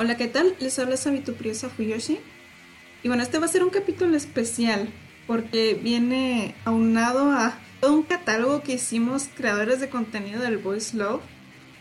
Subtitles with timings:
[0.00, 0.54] Hola, ¿qué tal?
[0.60, 2.20] Les habla Sabitupriosa Fuyoshi.
[3.02, 4.88] Y bueno, este va a ser un capítulo especial
[5.26, 11.20] porque viene aunado a todo un catálogo que hicimos creadores de contenido del Voice Love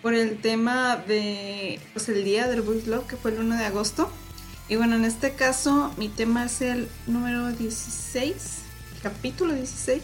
[0.02, 3.66] por el tema de pues el día del Voice Love que fue el 1 de
[3.66, 4.11] agosto.
[4.67, 8.34] Y bueno, en este caso mi tema es el número 16,
[8.95, 10.02] el capítulo 16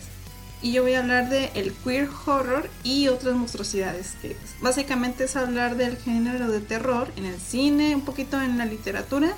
[0.63, 5.35] y yo voy a hablar de el queer horror y otras monstruosidades, que básicamente es
[5.35, 9.35] hablar del género de terror en el cine, un poquito en la literatura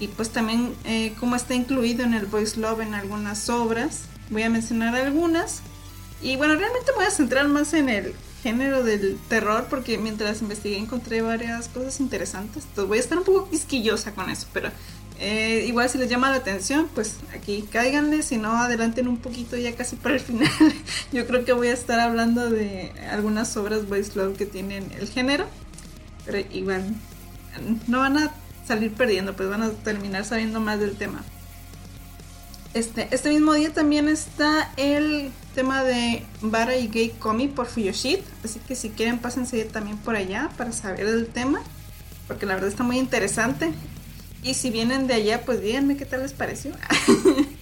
[0.00, 4.04] y pues también eh, cómo está incluido en el voice love en algunas obras.
[4.30, 5.60] Voy a mencionar algunas
[6.22, 10.78] y bueno, realmente voy a centrar más en el género del terror porque mientras investigué
[10.78, 12.64] encontré varias cosas interesantes.
[12.64, 14.70] Entonces voy a estar un poco quisquillosa con eso, pero
[15.18, 19.56] eh, igual si les llama la atención, pues aquí cáiganle, si no adelanten un poquito
[19.56, 20.50] ya casi para el final.
[21.12, 25.08] Yo creo que voy a estar hablando de algunas obras voice love que tienen el
[25.08, 25.46] género,
[26.26, 26.84] pero igual
[27.86, 28.34] no van a
[28.66, 31.24] salir perdiendo, pues van a terminar sabiendo más del tema.
[32.74, 38.20] Este, este mismo día también está el tema de Bara y Gay Comi por Fuyoshit,
[38.44, 41.62] así que si quieren pásense también por allá para saber del tema,
[42.28, 43.72] porque la verdad está muy interesante.
[44.42, 46.72] Y si vienen de allá, pues díganme qué tal les pareció.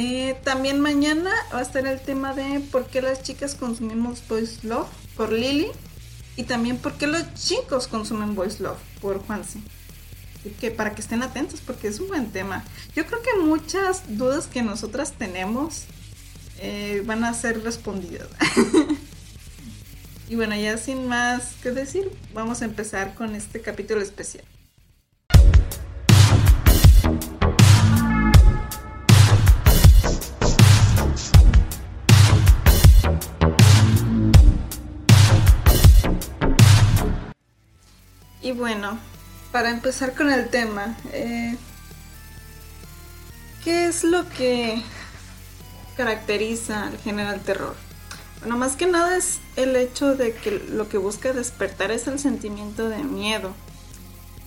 [0.00, 4.64] Eh, también mañana va a estar el tema de por qué las chicas consumimos Voice
[4.64, 5.72] Love por Lily.
[6.36, 9.60] Y también por qué los chicos consumen Voice Love por Juansi.
[10.60, 12.64] Que para que estén atentos porque es un buen tema.
[12.94, 15.86] Yo creo que muchas dudas que nosotras tenemos
[16.60, 18.28] eh, van a ser respondidas.
[20.28, 24.44] y bueno, ya sin más que decir, vamos a empezar con este capítulo especial.
[38.48, 38.98] Y bueno,
[39.52, 41.54] para empezar con el tema, eh,
[43.62, 44.82] ¿qué es lo que
[45.98, 47.76] caracteriza al género del terror?
[48.40, 52.18] Bueno, más que nada es el hecho de que lo que busca despertar es el
[52.18, 53.52] sentimiento de miedo.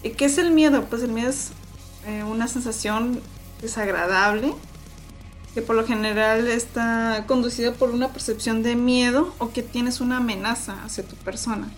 [0.02, 0.86] ¿Y qué es el miedo?
[0.86, 1.52] Pues el miedo es
[2.08, 3.22] eh, una sensación
[3.62, 4.56] desagradable
[5.54, 10.18] que por lo general está conducida por una percepción de miedo o que tienes una
[10.18, 11.70] amenaza hacia tu persona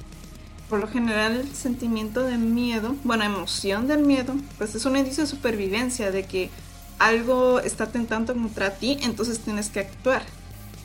[0.73, 5.21] por lo general el sentimiento de miedo, bueno, emoción del miedo, pues es un indicio
[5.21, 6.49] de supervivencia, de que
[6.97, 10.23] algo está tentando contra ti, entonces tienes que actuar.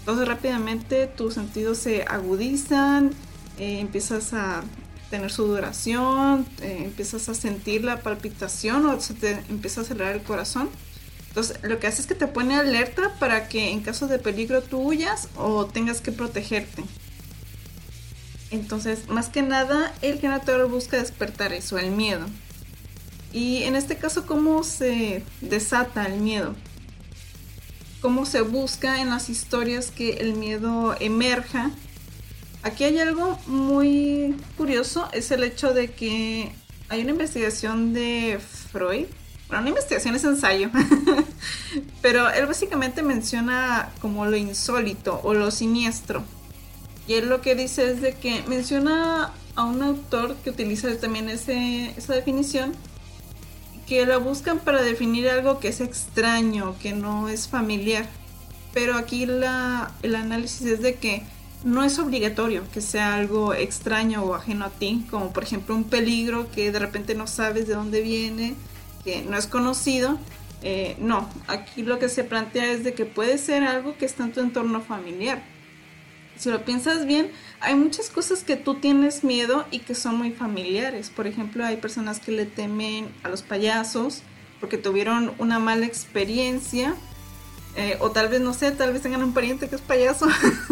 [0.00, 3.12] Entonces rápidamente tus sentidos se agudizan,
[3.58, 4.62] eh, empiezas a
[5.08, 10.22] tener sudoración, eh, empiezas a sentir la palpitación o se te empieza a acelerar el
[10.22, 10.68] corazón.
[11.28, 14.60] Entonces lo que hace es que te pone alerta para que en caso de peligro
[14.60, 16.84] tú huyas o tengas que protegerte.
[18.50, 22.26] Entonces, más que nada, el generator busca despertar eso, el miedo.
[23.32, 26.54] Y en este caso, ¿cómo se desata el miedo?
[28.00, 31.70] ¿Cómo se busca en las historias que el miedo emerja?
[32.62, 36.52] Aquí hay algo muy curioso, es el hecho de que
[36.88, 38.40] hay una investigación de
[38.72, 39.06] Freud,
[39.48, 40.70] bueno, una investigación es ensayo,
[42.02, 46.24] pero él básicamente menciona como lo insólito o lo siniestro
[47.08, 51.30] y él lo que dice es de que menciona a un autor que utiliza también
[51.30, 52.74] ese, esa definición,
[53.86, 58.06] que la buscan para definir algo que es extraño, que no es familiar.
[58.74, 61.22] Pero aquí la, el análisis es de que
[61.64, 65.84] no es obligatorio que sea algo extraño o ajeno a ti, como por ejemplo un
[65.84, 68.54] peligro que de repente no sabes de dónde viene,
[69.02, 70.18] que no es conocido.
[70.60, 74.24] Eh, no, aquí lo que se plantea es de que puede ser algo que está
[74.24, 75.42] en tu entorno familiar
[76.38, 77.30] si lo piensas bien,
[77.60, 81.10] hay muchas cosas que tú tienes miedo y que son muy familiares.
[81.10, 84.22] Por ejemplo, hay personas que le temen a los payasos
[84.60, 86.94] porque tuvieron una mala experiencia.
[87.76, 90.26] Eh, o tal vez, no sé, tal vez tengan un pariente que es payaso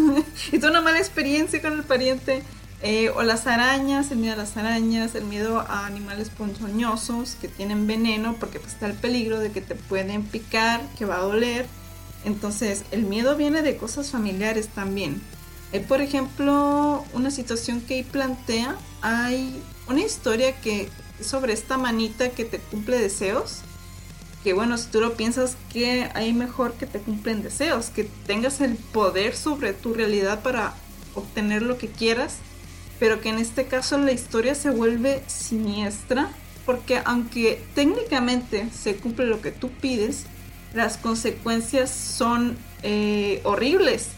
[0.51, 2.43] y tuvo una mala experiencia con el pariente.
[2.81, 7.47] Eh, o las arañas, el miedo a las arañas, el miedo a animales ponzoñosos que
[7.47, 11.21] tienen veneno porque pues, está el peligro de que te pueden picar, que va a
[11.21, 11.65] doler.
[12.23, 15.21] Entonces, el miedo viene de cosas familiares también.
[15.73, 20.89] Eh, por ejemplo, una situación que ahí plantea, hay una historia que
[21.21, 23.59] sobre esta manita que te cumple deseos.
[24.43, 28.61] Que bueno, si tú lo piensas, que hay mejor que te cumplen deseos, que tengas
[28.61, 30.73] el poder sobre tu realidad para
[31.15, 32.35] obtener lo que quieras,
[32.99, 36.29] pero que en este caso la historia se vuelve siniestra,
[36.65, 40.25] porque aunque técnicamente se cumple lo que tú pides,
[40.73, 44.09] las consecuencias son eh, horribles.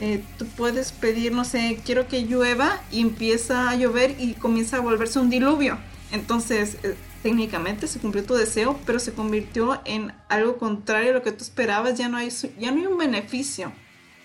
[0.00, 4.78] Eh, tú puedes pedir, no sé, quiero que llueva y empieza a llover y comienza
[4.78, 5.78] a volverse un diluvio.
[6.10, 11.22] Entonces, eh, técnicamente se cumplió tu deseo, pero se convirtió en algo contrario a lo
[11.22, 11.96] que tú esperabas.
[11.96, 13.72] Ya no hay, ya no hay un beneficio,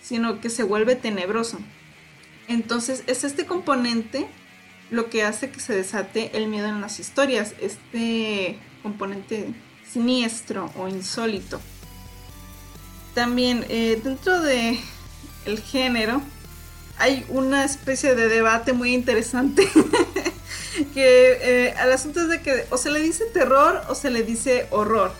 [0.01, 1.59] sino que se vuelve tenebroso.
[2.47, 4.27] Entonces, es este componente
[4.89, 9.53] lo que hace que se desate el miedo en las historias, este componente
[9.87, 11.61] siniestro o insólito.
[13.13, 14.79] También eh, dentro de
[15.45, 16.21] el género
[16.97, 19.67] hay una especie de debate muy interesante
[20.93, 24.23] que eh, el asunto es de que o se le dice terror o se le
[24.23, 25.11] dice horror.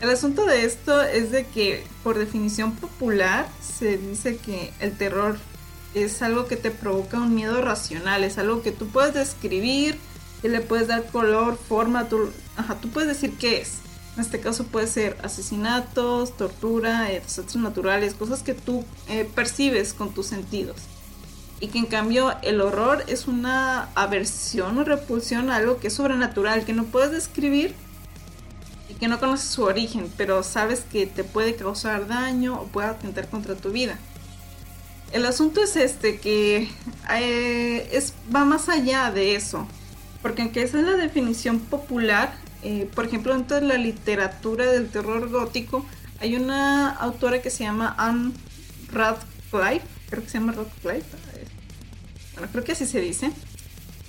[0.00, 5.38] El asunto de esto es de que por definición popular se dice que el terror
[5.94, 9.98] es algo que te provoca un miedo racional, es algo que tú puedes describir,
[10.42, 13.78] y le puedes dar color, forma, tú, ajá, tú puedes decir qué es.
[14.14, 19.94] En este caso puede ser asesinatos, tortura, eh, desastres naturales, cosas que tú eh, percibes
[19.94, 20.76] con tus sentidos.
[21.60, 25.94] Y que en cambio el horror es una aversión o repulsión a algo que es
[25.94, 27.74] sobrenatural, que no puedes describir
[28.90, 32.88] y que no conoces su origen, pero sabes que te puede causar daño o puede
[32.88, 33.98] atentar contra tu vida.
[35.12, 36.68] El asunto es este, que
[37.10, 39.66] eh, es, va más allá de eso,
[40.20, 44.88] porque aunque esa es la definición popular, eh, por ejemplo, dentro de la literatura del
[44.88, 45.84] terror gótico,
[46.20, 48.32] hay una autora que se llama Anne
[48.92, 51.16] Radcliffe, creo que se llama Radcliffe,
[52.34, 53.30] bueno, creo que así se dice.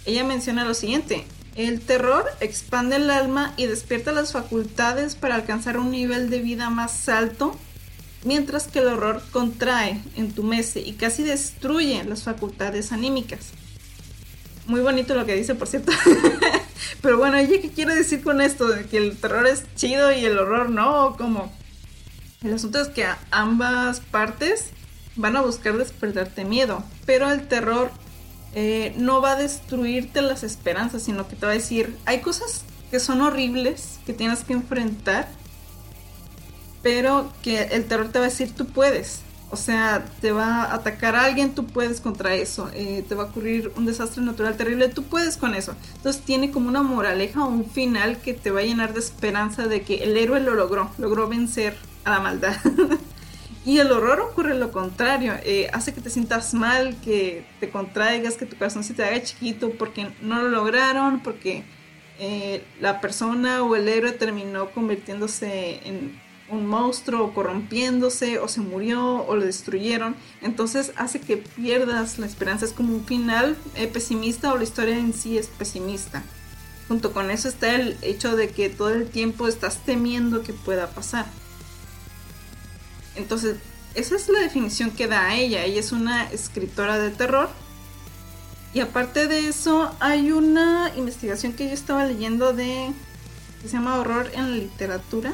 [0.05, 5.77] Ella menciona lo siguiente, el terror expande el alma y despierta las facultades para alcanzar
[5.77, 7.57] un nivel de vida más alto,
[8.23, 13.51] mientras que el horror contrae, entumece y casi destruye las facultades anímicas.
[14.65, 15.91] Muy bonito lo que dice, por cierto.
[17.01, 18.67] Pero bueno, ¿ella qué quiere decir con esto?
[18.67, 21.15] ¿De que el terror es chido y el horror no?
[21.17, 21.51] ¿Cómo?
[22.43, 24.65] El asunto es que ambas partes
[25.15, 27.91] van a buscar despertarte miedo, pero el terror
[28.55, 32.63] eh, no va a destruirte las esperanzas, sino que te va a decir, hay cosas
[32.91, 35.27] que son horribles que tienes que enfrentar,
[36.81, 39.21] pero que el terror te va a decir, tú puedes,
[39.53, 42.71] o sea, te va a atacar a alguien, tú puedes contra eso.
[42.73, 45.75] Eh, te va a ocurrir un desastre natural terrible, tú puedes con eso.
[45.95, 49.67] Entonces tiene como una moraleja o un final que te va a llenar de esperanza
[49.67, 52.55] de que el héroe lo logró, logró vencer a la maldad.
[53.65, 58.37] y el horror ocurre lo contrario, eh, hace que te sientas mal, que te contraigas,
[58.37, 61.63] que tu corazón se te haga chiquito porque no lo lograron, porque
[62.17, 66.22] eh, la persona o el héroe terminó convirtiéndose en
[66.53, 70.15] un monstruo corrompiéndose o se murió o lo destruyeron.
[70.41, 72.65] Entonces hace que pierdas la esperanza.
[72.65, 76.23] Es como un final eh, pesimista o la historia en sí es pesimista.
[76.87, 80.89] Junto con eso está el hecho de que todo el tiempo estás temiendo que pueda
[80.89, 81.25] pasar.
[83.15, 83.57] Entonces,
[83.95, 85.63] esa es la definición que da ella.
[85.63, 87.49] Ella es una escritora de terror.
[88.73, 92.91] Y aparte de eso, hay una investigación que yo estaba leyendo de...
[93.61, 95.33] que se llama Horror en la literatura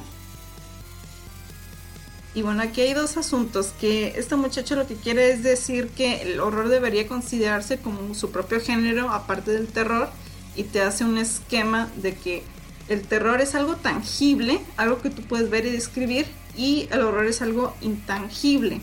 [2.35, 6.21] y bueno, aquí hay dos asuntos, que esta muchacha lo que quiere es decir que
[6.21, 10.09] el horror debería considerarse como su propio género, aparte del terror,
[10.55, 12.43] y te hace un esquema de que
[12.87, 17.25] el terror es algo tangible, algo que tú puedes ver y describir, y el horror
[17.25, 18.81] es algo intangible.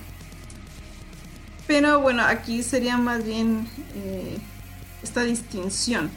[1.67, 4.39] Pero bueno, aquí sería más bien eh,
[5.03, 6.11] esta distinción.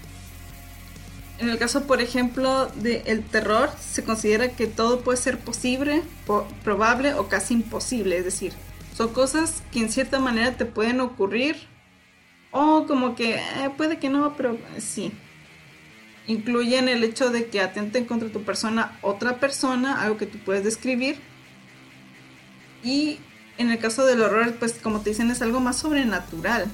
[1.39, 6.03] En el caso, por ejemplo, del terror, se considera que todo puede ser posible,
[6.65, 8.17] probable o casi imposible.
[8.17, 8.51] Es decir,
[8.93, 11.55] son cosas que en cierta manera te pueden ocurrir
[12.51, 15.13] o como que eh, puede que no, pero sí.
[16.27, 20.65] Incluyen el hecho de que atenten contra tu persona otra persona, algo que tú puedes
[20.65, 21.21] describir.
[22.83, 23.17] Y
[23.57, 26.65] en el caso del horror, pues como te dicen, es algo más sobrenatural.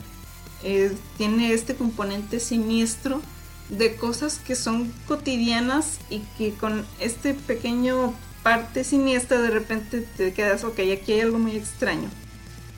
[1.17, 3.21] tiene este componente siniestro
[3.69, 10.33] de cosas que son cotidianas y que con este pequeño parte siniestra de repente te
[10.33, 12.09] quedas, ok, aquí hay algo muy extraño.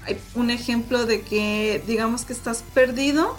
[0.06, 3.36] Hay un ejemplo de que digamos que estás perdido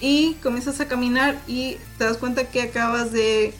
[0.00, 3.52] y comienzas a caminar y te das cuenta que acabas de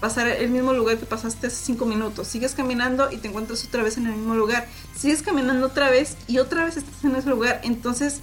[0.00, 2.28] pasar el mismo lugar que pasaste hace 5 minutos.
[2.28, 4.68] Sigues caminando y te encuentras otra vez en el mismo lugar.
[4.94, 7.62] Sigues caminando otra vez y otra vez estás en ese lugar.
[7.64, 8.20] Entonces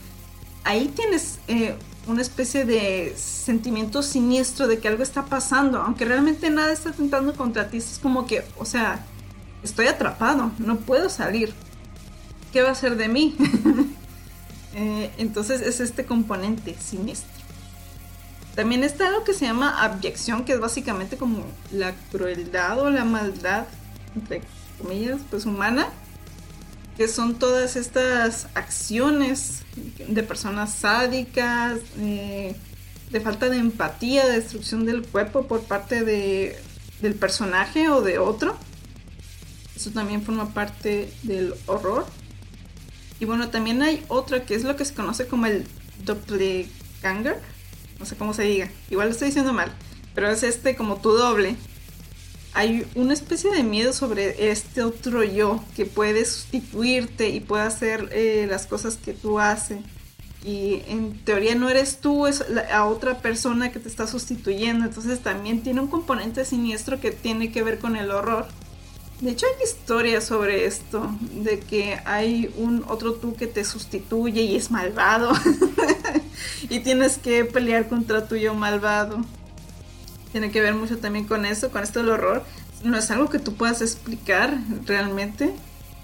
[0.64, 1.76] ahí tienes eh,
[2.08, 7.34] una especie de sentimiento siniestro de que algo está pasando, aunque realmente nada está tentando
[7.34, 9.06] contra ti, es como que, o sea,
[9.64, 11.54] estoy atrapado, no puedo salir.
[12.52, 13.36] ¿Qué va a ser de mí?
[14.76, 17.30] Eh, entonces es este componente siniestro.
[18.56, 23.06] También está algo que se llama abyección, que es básicamente como la crueldad o la
[23.06, 23.66] maldad,
[24.16, 24.42] entre
[24.82, 25.90] comillas, pues humana,
[26.98, 29.64] que son todas estas acciones
[30.08, 36.58] de personas sádicas, de falta de empatía, de destrucción del cuerpo por parte de,
[37.02, 38.58] del personaje o de otro.
[39.76, 42.06] Eso también forma parte del horror.
[43.20, 45.66] Y bueno, también hay otra que es lo que se conoce como el
[46.06, 47.40] doppelganger.
[48.00, 48.70] No sé cómo se diga.
[48.90, 49.72] Igual lo estoy diciendo mal.
[50.14, 51.56] Pero es este como tu doble
[52.54, 58.10] hay una especie de miedo sobre este otro yo que puede sustituirte y puede hacer
[58.12, 59.80] eh, las cosas que tú haces.
[60.44, 64.86] Y en teoría no eres tú, es la, otra persona que te está sustituyendo.
[64.86, 68.46] Entonces también tiene un componente siniestro que tiene que ver con el horror.
[69.22, 74.44] De hecho hay historias sobre esto, de que hay un otro tú que te sustituye
[74.44, 75.32] y es malvado.
[76.70, 79.24] y tienes que pelear contra tu yo malvado
[80.34, 82.44] tiene que ver mucho también con eso, con esto del horror.
[82.84, 85.54] No es algo que tú puedas explicar realmente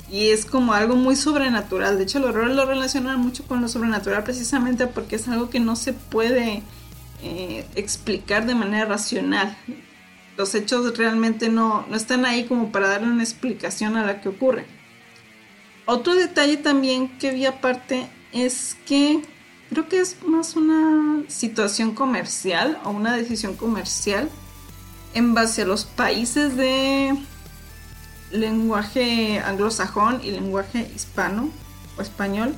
[0.10, 1.98] y es como algo muy sobrenatural.
[1.98, 5.60] De hecho, el horror lo relaciona mucho con lo sobrenatural precisamente porque es algo que
[5.60, 6.62] no se puede
[7.24, 9.58] eh, explicar de manera racional.
[10.38, 14.30] Los hechos realmente no, no están ahí como para darle una explicación a la que
[14.30, 14.68] ocurre.
[15.88, 19.24] Otro detalle también que vi aparte es que
[19.70, 24.30] Creo que es más una situación comercial o una decisión comercial
[25.14, 27.16] en base a los países de
[28.32, 31.52] lenguaje anglosajón y lenguaje hispano
[31.98, 32.56] o español.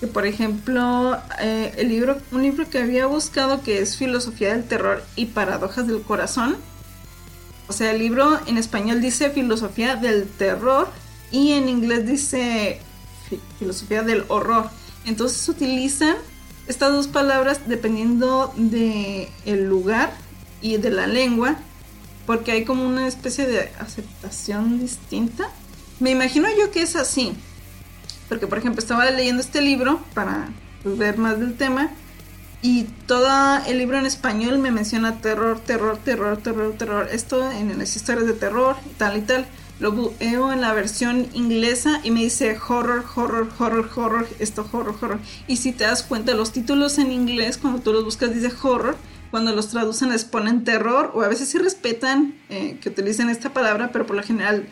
[0.00, 4.64] Que por ejemplo, eh, el libro, un libro que había buscado que es Filosofía del
[4.64, 6.56] Terror y Paradojas del Corazón.
[7.68, 10.88] O sea, el libro en español dice Filosofía del Terror
[11.30, 12.80] y en inglés dice
[13.58, 14.70] Filosofía del Horror.
[15.04, 16.16] Entonces utilizan
[16.68, 20.12] estas dos palabras dependiendo de el lugar
[20.60, 21.56] y de la lengua,
[22.26, 25.50] porque hay como una especie de aceptación distinta.
[25.98, 27.32] Me imagino yo que es así,
[28.28, 30.48] porque por ejemplo estaba leyendo este libro para
[30.82, 31.90] pues, ver más del tema
[32.60, 37.78] y todo el libro en español me menciona terror, terror, terror, terror, terror, esto en
[37.78, 39.46] las historias de terror y tal y tal
[39.80, 44.96] lo veo en la versión inglesa y me dice horror, horror, horror, horror, esto horror,
[45.00, 45.20] horror.
[45.46, 48.96] Y si te das cuenta, los títulos en inglés, cuando tú los buscas, dice horror.
[49.30, 53.52] Cuando los traducen les ponen terror o a veces sí respetan eh, que utilicen esta
[53.52, 54.66] palabra, pero por lo general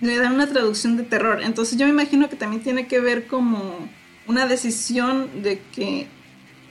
[0.00, 1.42] le dan una traducción de terror.
[1.42, 3.88] Entonces yo me imagino que también tiene que ver como
[4.28, 6.06] una decisión de que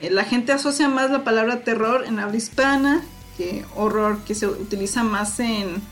[0.00, 3.02] eh, la gente asocia más la palabra terror en habla hispana
[3.36, 5.82] que horror, que se utiliza más en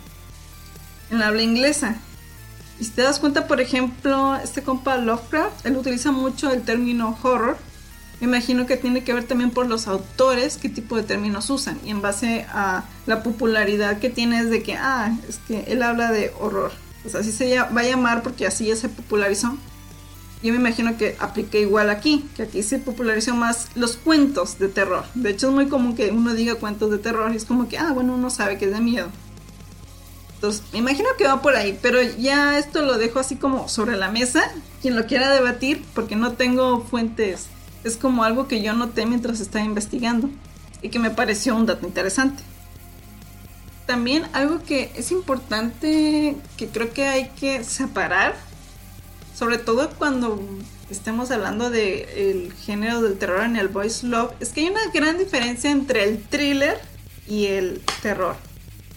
[1.10, 1.96] en la habla inglesa.
[2.80, 7.18] Y si te das cuenta, por ejemplo, este compa Lovecraft, él utiliza mucho el término
[7.22, 7.56] horror.
[8.20, 11.78] Me imagino que tiene que ver también por los autores, qué tipo de términos usan.
[11.84, 15.82] Y en base a la popularidad que tiene es de que, ah, es que él
[15.82, 16.72] habla de horror.
[17.02, 19.56] Pues así se va a llamar porque así ya se popularizó.
[20.42, 24.68] Yo me imagino que aplique igual aquí, que aquí se popularizó más los cuentos de
[24.68, 25.04] terror.
[25.14, 27.78] De hecho es muy común que uno diga cuentos de terror y es como que,
[27.78, 29.08] ah, bueno, uno sabe que es de miedo.
[30.38, 33.96] Entonces, me imagino que va por ahí, pero ya esto lo dejo así como sobre
[33.96, 34.52] la mesa.
[34.80, 37.46] Quien lo quiera debatir, porque no tengo fuentes.
[37.82, 40.30] Es como algo que yo noté mientras estaba investigando
[40.80, 42.44] y que me pareció un dato interesante.
[43.84, 48.36] También algo que es importante, que creo que hay que separar,
[49.34, 50.40] sobre todo cuando
[50.88, 55.18] estemos hablando del género del terror en el voice love, es que hay una gran
[55.18, 56.78] diferencia entre el thriller
[57.26, 58.36] y el terror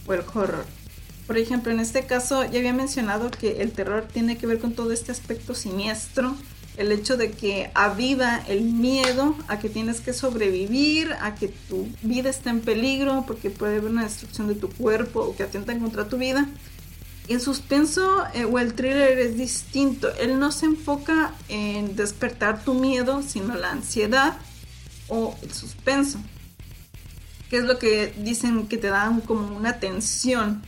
[0.05, 0.80] o el horror.
[1.27, 4.73] Por ejemplo, en este caso ya había mencionado que el terror tiene que ver con
[4.73, 6.35] todo este aspecto siniestro,
[6.77, 11.87] el hecho de que aviva el miedo a que tienes que sobrevivir, a que tu
[12.01, 15.79] vida está en peligro porque puede haber una destrucción de tu cuerpo o que atentan
[15.79, 16.47] contra tu vida.
[17.27, 20.13] El suspenso eh, o el thriller es distinto.
[20.15, 24.37] Él no se enfoca en despertar tu miedo, sino la ansiedad
[25.07, 26.19] o el suspenso.
[27.49, 30.63] Que es lo que dicen que te dan como una tensión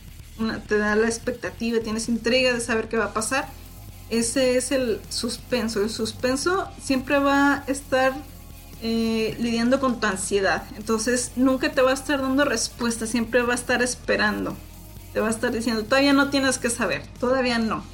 [0.66, 3.48] te da la expectativa, tienes intriga de saber qué va a pasar.
[4.10, 5.82] Ese es el suspenso.
[5.82, 8.12] El suspenso siempre va a estar
[8.82, 10.64] eh, lidiando con tu ansiedad.
[10.76, 14.56] Entonces nunca te va a estar dando respuesta, siempre va a estar esperando.
[15.12, 17.84] Te va a estar diciendo, todavía no tienes que saber, todavía no,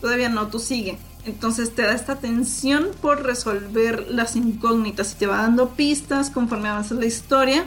[0.00, 0.98] todavía no, tú sigue.
[1.24, 6.68] Entonces te da esta tensión por resolver las incógnitas y te va dando pistas conforme
[6.68, 7.64] avanza la historia.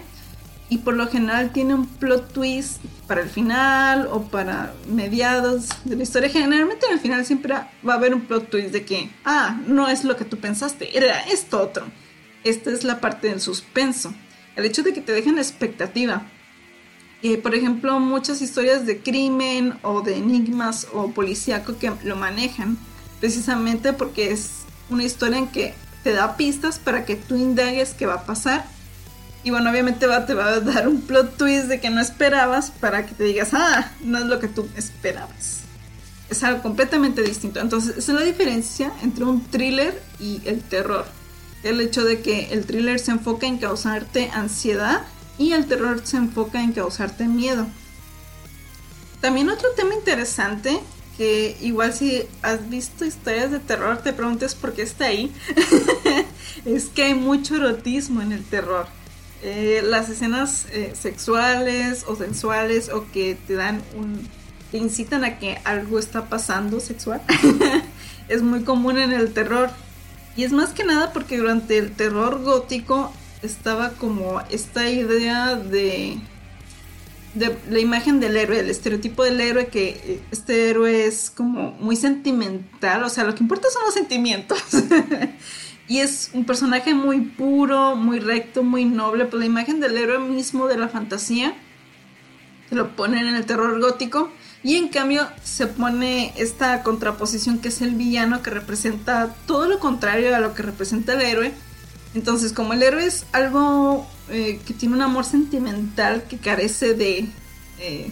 [0.69, 5.95] Y por lo general tiene un plot twist para el final o para mediados de
[5.95, 6.29] la historia.
[6.29, 9.87] Generalmente en el final siempre va a haber un plot twist de que, ah, no
[9.87, 11.87] es lo que tú pensaste, era esto otro.
[12.43, 14.13] Esta es la parte del suspenso.
[14.55, 16.23] El hecho de que te dejen la expectativa.
[17.21, 22.77] Eh, por ejemplo, muchas historias de crimen o de enigmas o policíaco que lo manejan
[23.19, 24.51] precisamente porque es
[24.89, 25.73] una historia en que
[26.03, 28.65] te da pistas para que tú indagues qué va a pasar.
[29.43, 33.05] Y bueno, obviamente te va a dar un plot twist de que no esperabas para
[33.05, 35.61] que te digas, ah, no es lo que tú esperabas.
[36.29, 37.59] Es algo completamente distinto.
[37.59, 41.05] Entonces, esa es la diferencia entre un thriller y el terror.
[41.63, 45.03] El hecho de que el thriller se enfoca en causarte ansiedad
[45.37, 47.65] y el terror se enfoca en causarte miedo.
[49.21, 50.79] También otro tema interesante
[51.17, 55.33] que igual si has visto historias de terror te preguntes por qué está ahí,
[56.65, 58.87] es que hay mucho erotismo en el terror.
[59.41, 64.27] Eh, las escenas eh, sexuales o sensuales o que te dan un...
[64.71, 67.21] te incitan a que algo está pasando sexual,
[68.27, 69.69] es muy común en el terror.
[70.35, 76.17] Y es más que nada porque durante el terror gótico estaba como esta idea de
[77.33, 81.71] de la imagen del héroe, el estereotipo del héroe, que eh, este héroe es como
[81.73, 84.59] muy sentimental, o sea, lo que importa son los sentimientos.
[85.89, 90.19] y es un personaje muy puro, muy recto, muy noble, pues la imagen del héroe
[90.19, 91.55] mismo de la fantasía
[92.69, 94.31] se lo ponen en el terror gótico.
[94.61, 99.79] Y en cambio se pone esta contraposición que es el villano que representa todo lo
[99.79, 101.53] contrario a lo que representa el héroe.
[102.13, 107.29] Entonces, como el héroe es algo eh, que tiene un amor sentimental que carece de,
[107.79, 108.11] eh,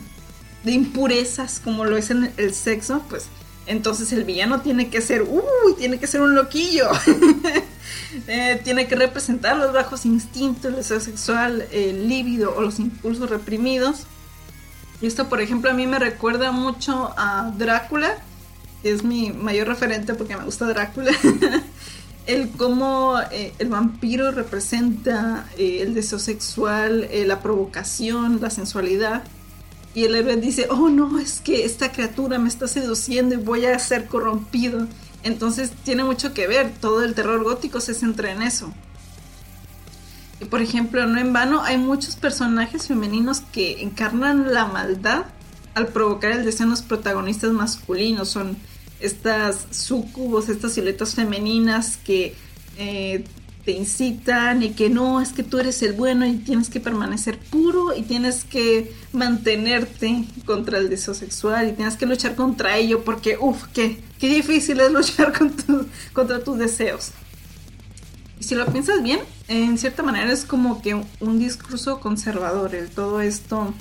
[0.65, 3.27] impurezas como lo es el sexo, pues
[3.67, 6.89] entonces el villano tiene que ser, uy, tiene que ser un loquillo.
[8.27, 13.29] Eh, tiene que representar los bajos instintos, el deseo sexual, el líbido o los impulsos
[13.29, 14.03] reprimidos.
[15.01, 18.17] Y esto, por ejemplo, a mí me recuerda mucho a Drácula,
[18.81, 21.12] que es mi mayor referente porque me gusta Drácula.
[22.27, 29.23] el cómo eh, el vampiro representa eh, el deseo sexual, la provocación, la sensualidad.
[29.97, 33.65] Y el héroe dice, oh no, es que esta criatura me está seduciendo y voy
[33.65, 34.88] a ser corrompido.
[35.23, 38.71] Entonces tiene mucho que ver, todo el terror gótico se centra en eso.
[40.39, 45.25] Y por ejemplo, no en vano, hay muchos personajes femeninos que encarnan la maldad
[45.73, 48.29] al provocar el deseo en los protagonistas masculinos.
[48.29, 48.55] Son
[48.99, 52.36] estas sucubos, estas siluetas femeninas que
[52.77, 53.23] eh,
[53.67, 57.38] te incitan y que no, es que tú eres el bueno y tienes que permanecer
[57.38, 63.03] puro y tienes que mantenerte contra el deseo sexual y tienes que luchar contra ello
[63.03, 65.34] porque, uff, qué, qué difícil es luchar
[66.13, 67.12] contra tus deseos.
[68.39, 72.88] Y si lo piensas bien, en cierta manera es como que un discurso conservador, el
[72.88, 73.73] todo esto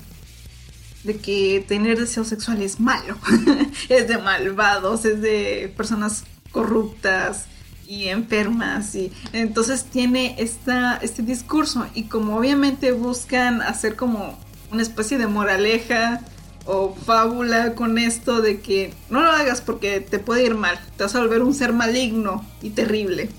[1.05, 3.17] de que tener deseo sexual es malo,
[3.87, 7.45] es de malvados, es de personas corruptas
[7.87, 14.37] y enfermas y entonces tiene esta, este discurso y como obviamente buscan hacer como
[14.71, 16.21] una especie de moraleja
[16.65, 21.03] o fábula con esto de que no lo hagas porque te puede ir mal, te
[21.03, 23.29] vas a volver un ser maligno y terrible.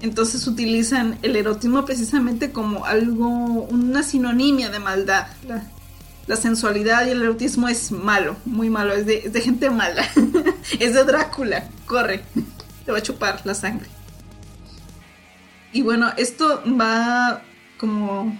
[0.00, 5.26] Entonces utilizan el erotismo precisamente como algo, una sinonimia de maldad
[6.28, 10.06] la sensualidad y el erotismo es malo, muy malo, es de, gente mala.
[10.78, 12.22] es de Drácula, corre,
[12.88, 13.86] te va a chupar la sangre.
[15.74, 17.42] Y bueno, esto va
[17.76, 18.34] como,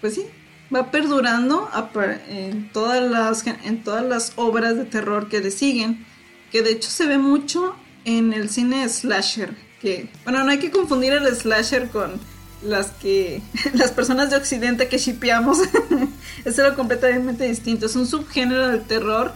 [0.00, 0.26] pues sí,
[0.74, 1.70] va perdurando
[2.28, 6.04] en todas las, en todas las obras de terror que le siguen,
[6.50, 10.72] que de hecho se ve mucho en el cine slasher, que, bueno, no hay que
[10.72, 12.18] confundir el slasher con
[12.64, 13.42] las que
[13.74, 15.58] las personas de occidente que shipeamos
[16.44, 19.34] es algo completamente distinto es un subgénero del terror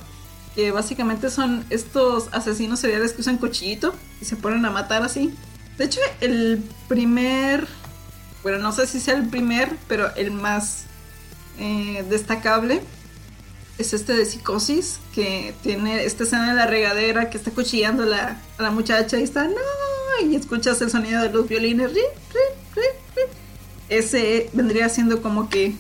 [0.59, 5.33] que básicamente son estos asesinos seriales que usan cuchillito y se ponen a matar así
[5.77, 7.69] de hecho el primer
[8.43, 10.87] bueno no sé si sea el primer pero el más
[11.61, 12.83] eh, destacable
[13.79, 18.37] es este de psicosis que tiene esta escena de la regadera que está cuchillando a
[18.59, 21.93] la, muchacha y está no y escuchas el sonido de los violines
[23.89, 25.77] ese vendría siendo como que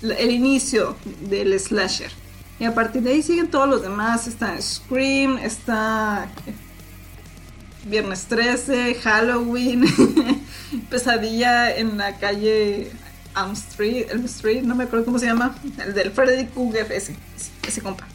[0.00, 2.12] el inicio del slasher.
[2.60, 4.28] Y a partir de ahí siguen todos los demás.
[4.28, 6.28] Está Scream, está
[7.86, 9.84] Viernes 13, Halloween,
[10.90, 12.92] Pesadilla en la calle
[13.34, 17.16] Elm Street, Elm Street, no me acuerdo cómo se llama, el del Freddy Krueger, ese,
[17.66, 18.06] ese compa.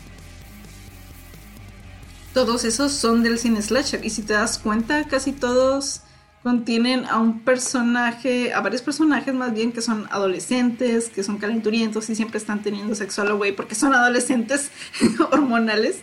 [2.33, 4.05] todos esos son del cine slasher.
[4.05, 6.01] Y si te das cuenta, casi todos
[6.45, 12.07] contienen a un personaje, a varios personajes más bien que son adolescentes, que son calenturientos
[12.11, 14.69] y siempre están teniendo sexual away porque son adolescentes
[15.31, 16.01] hormonales.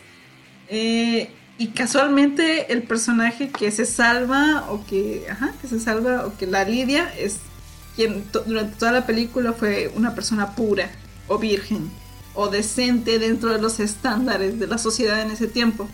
[0.66, 6.36] Eh, y casualmente el personaje que se salva o que, ajá, que se salva o
[6.36, 7.36] que la lidia es
[7.94, 10.90] quien durante toda la película fue una persona pura
[11.28, 11.88] o virgen
[12.34, 15.88] o decente dentro de los estándares de la sociedad en ese tiempo.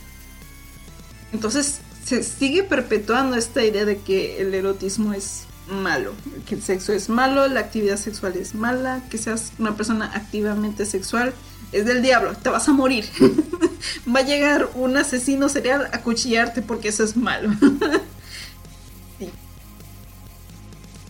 [1.34, 6.14] Entonces se sigue perpetuando esta idea de que el erotismo es malo,
[6.46, 10.86] que el sexo es malo, la actividad sexual es mala, que seas una persona activamente
[10.86, 11.34] sexual
[11.70, 13.04] es del diablo, te vas a morir.
[14.14, 17.50] Va a llegar un asesino serial a cuchillarte porque eso es malo.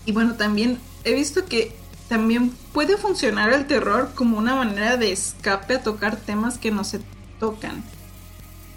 [0.05, 1.77] Y bueno, también he visto que
[2.09, 6.83] también puede funcionar el terror como una manera de escape a tocar temas que no
[6.83, 7.03] se
[7.39, 7.85] tocan.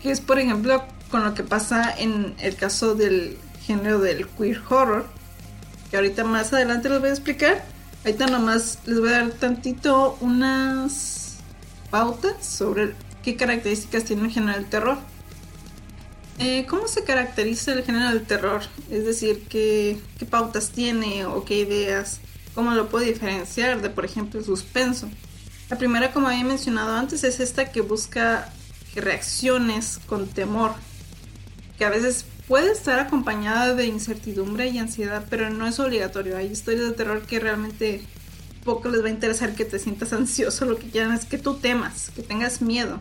[0.04, 4.62] Que es, por ejemplo, con lo que pasa en el caso del género del queer
[4.70, 5.06] horror,
[5.90, 7.64] que ahorita más adelante les voy a explicar.
[8.04, 11.38] Ahorita nomás les voy a dar tantito unas
[11.92, 14.98] pautas sobre qué características tiene el género del terror.
[16.40, 18.62] Eh, ¿Cómo se caracteriza el género del terror?
[18.90, 22.20] Es decir, ¿qué, ¿qué, pautas tiene o qué ideas?
[22.56, 25.08] ¿Cómo lo puede diferenciar de, por ejemplo, el suspenso?
[25.70, 28.52] La primera, como había mencionado antes, es esta que busca
[28.96, 30.72] reacciones con temor
[31.82, 36.38] que a veces puede estar acompañada de incertidumbre y ansiedad, pero no es obligatorio.
[36.38, 38.04] Hay historias de terror que realmente
[38.64, 41.56] poco les va a interesar que te sientas ansioso, lo que quieran es que tú
[41.56, 43.00] temas, que tengas miedo.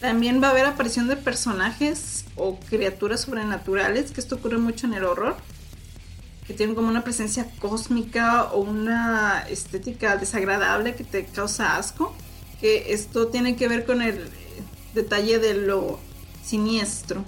[0.00, 4.94] También va a haber aparición de personajes o criaturas sobrenaturales, que esto ocurre mucho en
[4.94, 5.36] el horror,
[6.46, 12.16] que tienen como una presencia cósmica o una estética desagradable que te causa asco,
[12.62, 14.26] que esto tiene que ver con el
[14.94, 16.00] detalle de lo
[16.42, 17.22] siniestro,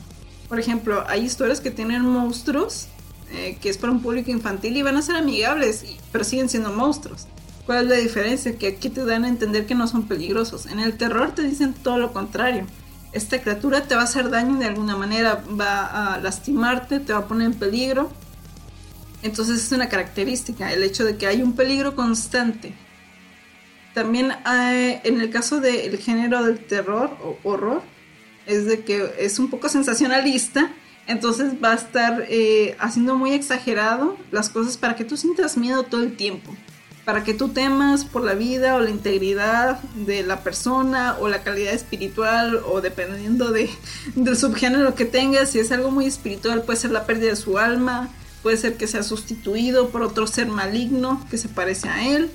[0.48, 2.86] por ejemplo, hay historias que tienen monstruos,
[3.32, 6.72] eh, que es para un público infantil y van a ser amigables, pero siguen siendo
[6.72, 7.26] monstruos.
[7.64, 8.56] ¿Cuál es la diferencia?
[8.56, 10.66] Que aquí te dan a entender que no son peligrosos.
[10.66, 12.64] En el terror te dicen todo lo contrario.
[13.12, 17.20] Esta criatura te va a hacer daño de alguna manera, va a lastimarte, te va
[17.20, 18.10] a poner en peligro.
[19.22, 22.74] Entonces es una característica, el hecho de que hay un peligro constante.
[23.94, 27.82] También en el caso del género del terror o horror,
[28.46, 30.70] es de que es un poco sensacionalista,
[31.06, 35.84] entonces va a estar eh, haciendo muy exagerado las cosas para que tú sientas miedo
[35.84, 36.54] todo el tiempo,
[37.04, 41.42] para que tú temas por la vida o la integridad de la persona o la
[41.42, 43.70] calidad espiritual o dependiendo de,
[44.16, 47.58] del subgénero que tengas, si es algo muy espiritual puede ser la pérdida de su
[47.58, 48.08] alma,
[48.42, 52.30] puede ser que sea sustituido por otro ser maligno que se parece a él.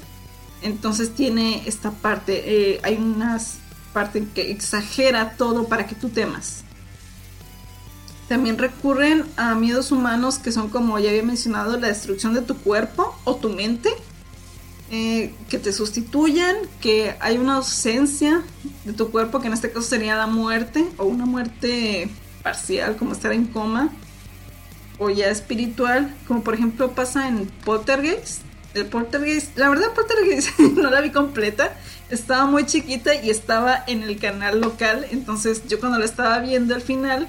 [0.62, 3.58] Entonces tiene esta parte, eh, hay unas
[3.94, 6.64] parte que exagera todo para que tú temas.
[8.28, 12.56] También recurren a miedos humanos que son como ya había mencionado la destrucción de tu
[12.58, 13.90] cuerpo o tu mente,
[14.90, 18.44] eh, que te sustituyan, que hay una ausencia
[18.86, 22.10] de tu cuerpo que en este caso sería la muerte o una muerte
[22.44, 23.90] parcial como estar en coma
[24.98, 28.42] o ya espiritual, como por ejemplo pasa en Poltergeist.
[28.74, 31.76] El Poltergeist, la verdad Poltergeist no la vi completa,
[32.12, 36.76] estaba muy chiquita y estaba en el canal local, entonces yo cuando la estaba viendo
[36.76, 37.28] al final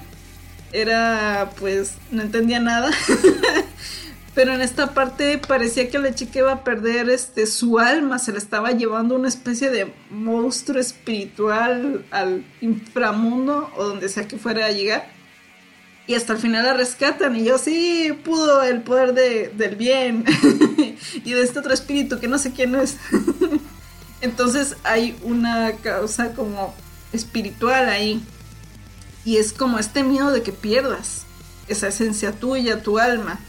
[0.71, 2.91] era pues no entendía nada.
[4.35, 8.31] Pero en esta parte parecía que la chica iba a perder este su alma, se
[8.31, 14.65] la estaba llevando una especie de monstruo espiritual al inframundo o donde sea que fuera
[14.65, 15.07] a llegar.
[16.07, 20.25] Y hasta el final la rescatan y yo sí pudo el poder del bien
[21.23, 22.97] y de este otro espíritu que no sé quién es.
[24.23, 26.73] Entonces hay una causa como
[27.11, 28.23] espiritual ahí.
[29.25, 31.25] Y es como este miedo de que pierdas
[31.67, 33.39] esa esencia tuya, tu alma.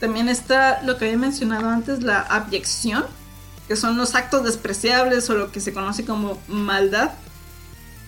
[0.00, 3.04] También está lo que había mencionado antes, la abyección,
[3.68, 7.12] que son los actos despreciables o lo que se conoce como maldad.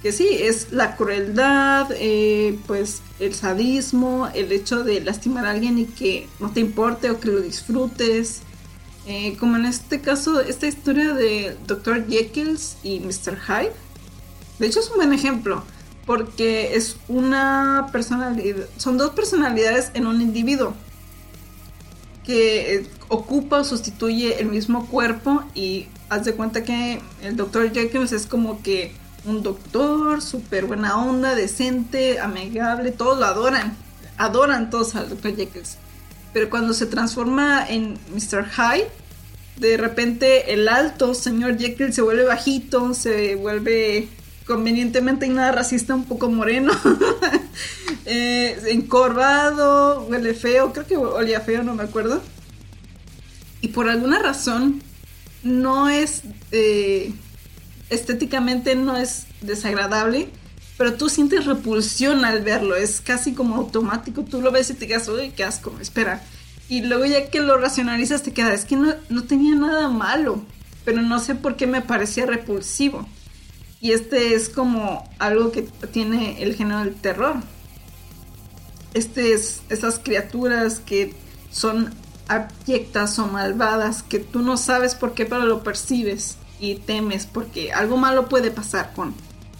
[0.03, 5.79] Que sí, es la crueldad, eh, pues el sadismo, el hecho de lastimar a alguien
[5.79, 8.43] y que no te importe o que lo disfrutes,
[9.07, 12.07] eh, como en este caso, esta historia de Dr.
[12.09, 13.39] Jekyll y Mr.
[13.39, 13.73] Hyde.
[14.59, 15.63] De hecho es un buen ejemplo,
[16.07, 20.75] porque es una personalidad, son dos personalidades en un individuo
[22.25, 27.73] que eh, ocupa o sustituye el mismo cuerpo y haz de cuenta que el Dr.
[27.73, 28.93] Jekyll es como que
[29.25, 33.77] un doctor súper buena onda, decente, amigable, todos lo adoran,
[34.17, 35.37] adoran todos al Dr.
[35.37, 35.63] Jekyll.
[36.37, 38.45] Pero cuando se transforma en Mr.
[38.45, 38.89] Hyde,
[39.57, 44.11] de repente el alto señor Jekyll se vuelve bajito, se vuelve
[44.47, 46.73] convenientemente y nada racista, un poco moreno.
[48.05, 52.21] eh, encorvado, huele feo, creo que olía feo, no me acuerdo.
[53.63, 54.83] Y por alguna razón
[55.43, 56.21] no es
[56.53, 57.15] eh,
[57.89, 60.29] estéticamente no es desagradable,
[60.77, 64.87] pero tú sientes repulsión al verlo, es casi como automático, tú lo ves y te
[64.87, 66.23] quedas, uy, qué asco, espera.
[66.69, 70.43] Y luego ya que lo racionalizas te quedas, es que no, no tenía nada malo,
[70.85, 73.07] pero no sé por qué me parecía repulsivo.
[73.81, 77.37] Y este es como algo que tiene el género del terror.
[78.95, 81.15] Este es esas criaturas que
[81.51, 81.95] son
[82.29, 87.73] abyectas o malvadas que tú no sabes por qué, pero lo percibes y temes porque
[87.73, 89.15] algo malo puede pasar con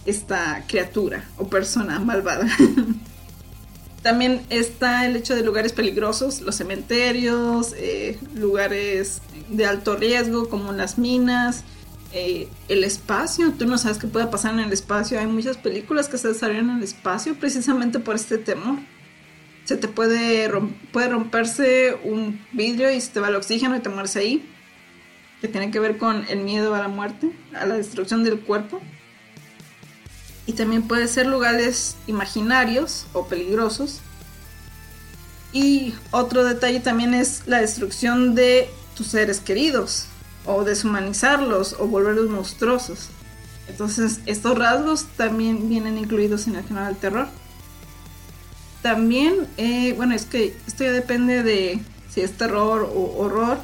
[0.07, 2.47] esta criatura o persona malvada.
[4.01, 10.71] También está el hecho de lugares peligrosos, los cementerios, eh, lugares de alto riesgo como
[10.71, 11.63] las minas,
[12.13, 13.51] eh, el espacio.
[13.51, 15.19] Tú no sabes qué puede pasar en el espacio.
[15.19, 18.79] Hay muchas películas que se desarrollan en el espacio precisamente por este temor.
[19.65, 20.49] Se te puede,
[20.93, 24.49] puede romperse un vidrio y se te va el oxígeno y te mueres ahí
[25.41, 28.81] que tiene que ver con el miedo a la muerte, a la destrucción del cuerpo.
[30.47, 33.99] Y también puede ser lugares imaginarios o peligrosos.
[35.53, 40.05] Y otro detalle también es la destrucción de tus seres queridos,
[40.45, 43.09] o deshumanizarlos, o volverlos monstruosos.
[43.67, 47.27] Entonces, estos rasgos también vienen incluidos en el género del terror.
[48.81, 51.79] También, eh, bueno, es que esto ya depende de
[52.09, 53.59] si es terror o horror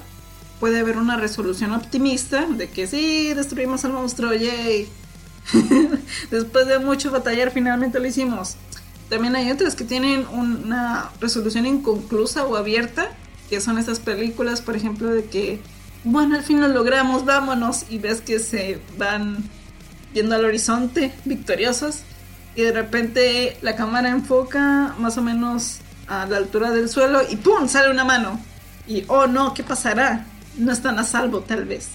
[0.60, 4.88] puede haber una resolución optimista de que sí, destruimos al monstruo, yay.
[6.32, 8.56] Después de mucho batallar, finalmente lo hicimos.
[9.10, 13.10] También hay otras que tienen una resolución inconclusa o abierta,
[13.50, 15.60] que son esas películas, por ejemplo, de que,
[16.04, 19.44] bueno, al fin lo logramos, vámonos, y ves que se van
[20.14, 22.02] viendo al horizonte victoriosos,
[22.56, 27.36] y de repente la cámara enfoca más o menos a la altura del suelo y
[27.38, 27.68] ¡pum!
[27.68, 28.40] sale una mano.
[28.88, 30.28] Y, oh no, ¿qué pasará?
[30.58, 31.90] no están a salvo tal vez.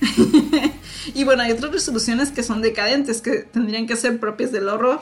[1.14, 5.00] y bueno, hay otras resoluciones que son decadentes, que tendrían que ser propias del horror,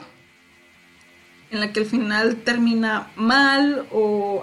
[1.50, 4.42] en la que el final termina mal o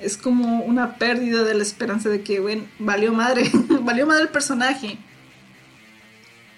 [0.00, 3.50] es como una pérdida de la esperanza de que, bueno, valió madre,
[3.82, 4.98] valió madre el personaje.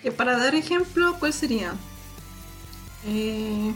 [0.02, 1.74] Que para dar ejemplo, ¿cuál sería?
[3.06, 3.72] Eh,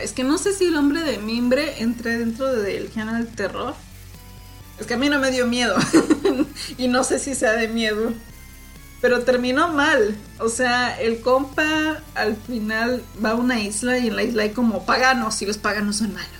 [0.00, 3.74] es que no sé si el hombre de mimbre entre dentro del género del terror.
[4.78, 5.76] Es que a mí no me dio miedo.
[6.78, 8.12] y no sé si sea de miedo.
[9.00, 10.16] Pero terminó mal.
[10.38, 14.50] O sea, el compa al final va a una isla y en la isla hay
[14.50, 16.30] como paganos y los paganos son malos.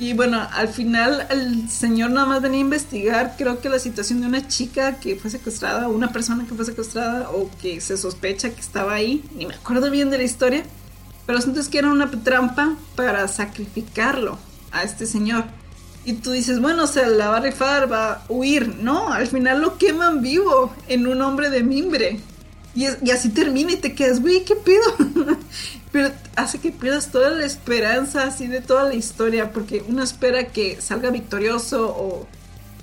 [0.00, 4.22] Y bueno, al final el señor nada más venía a investigar, creo que la situación
[4.22, 8.48] de una chica que fue secuestrada, una persona que fue secuestrada, o que se sospecha
[8.48, 10.64] que estaba ahí, ni me acuerdo bien de la historia,
[11.26, 14.38] pero entonces que era una trampa para sacrificarlo
[14.72, 15.44] a este señor.
[16.10, 18.74] Y tú dices, bueno, se la va a rifar, va a huir.
[18.82, 22.18] No, al final lo queman vivo en un hombre de mimbre.
[22.74, 24.96] Y, así termina y te quedas, güey, ¿qué pedo?
[25.92, 30.48] Pero hace que pierdas toda la esperanza así de toda la historia, porque uno espera
[30.48, 32.26] que salga victorioso o,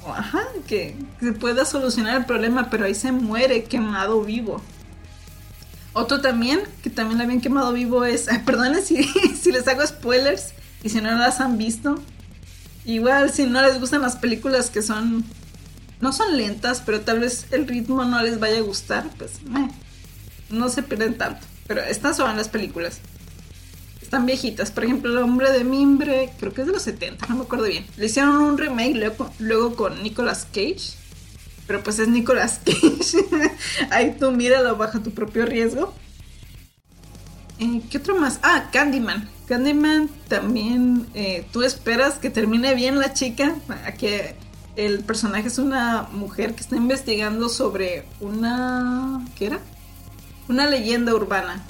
[0.09, 4.61] ajá, que, se pueda solucionar el problema, pero ahí se muere quemado vivo.
[5.91, 9.03] Otro también, que también la habían quemado vivo es, perdonen si,
[9.41, 12.01] si les hago spoilers y si no las han visto,
[12.87, 15.23] Igual si no les gustan las películas que son
[15.99, 19.33] no son lentas, pero tal vez el ritmo no les vaya a gustar, pues
[20.49, 21.45] no se pierden tanto.
[21.67, 22.99] Pero estas son las películas.
[24.01, 24.71] Están viejitas.
[24.71, 27.65] Por ejemplo, El hombre de mimbre, creo que es de los 70, no me acuerdo
[27.65, 27.85] bien.
[27.97, 30.93] Le hicieron un remake luego, luego con Nicolas Cage.
[31.65, 33.25] Pero pues es Nicolas Cage.
[33.89, 35.93] Ahí tú míralo bajo tu propio riesgo.
[37.59, 38.39] Eh, ¿Qué otro más?
[38.43, 39.27] Ah, Candyman.
[39.47, 43.55] Candyman también, eh, tú esperas que termine bien la chica,
[43.85, 44.35] a que
[44.75, 49.25] el personaje es una mujer que está investigando sobre una...
[49.35, 49.59] ¿qué era?
[50.49, 51.63] Una leyenda urbana.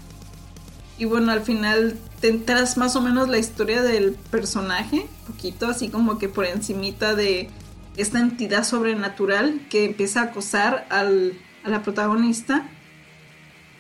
[0.98, 5.90] Y bueno, al final te enteras más o menos la historia del personaje, poquito así
[5.90, 7.50] como que por encimita de
[7.96, 12.68] esta entidad sobrenatural que empieza a acosar al, a la protagonista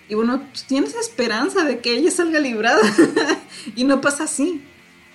[0.09, 2.81] y bueno, tienes esperanza de que ella salga librada.
[3.75, 4.65] y no pasa así.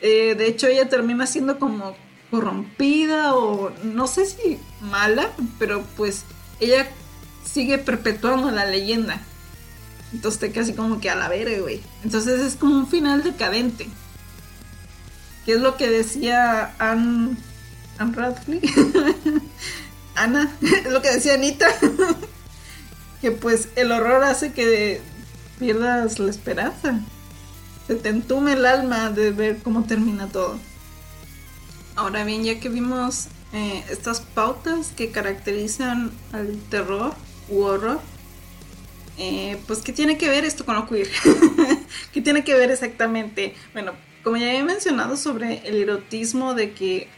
[0.00, 1.94] Eh, de hecho, ella termina siendo como
[2.30, 6.24] corrompida o no sé si mala, pero pues
[6.60, 6.88] ella
[7.44, 9.20] sigue perpetuando la leyenda.
[10.12, 11.80] Entonces te así como que a la verga, güey.
[12.04, 13.88] Entonces es como un final decadente.
[15.46, 17.36] ¿Qué es lo que decía Anne,
[17.98, 18.68] Anne Radcliffe?
[20.14, 21.66] Ana, es lo que decía Anita
[23.22, 25.00] que pues el horror hace que
[25.58, 27.00] pierdas la esperanza.
[27.86, 30.58] se te entume el alma de ver cómo termina todo.
[31.94, 37.14] Ahora bien, ya que vimos eh, estas pautas que caracterizan al terror
[37.48, 38.00] u horror,
[39.18, 41.08] eh, pues ¿qué tiene que ver esto con lo queer?
[42.12, 43.54] ¿Qué tiene que ver exactamente?
[43.72, 43.92] Bueno,
[44.24, 47.08] como ya he mencionado sobre el erotismo de que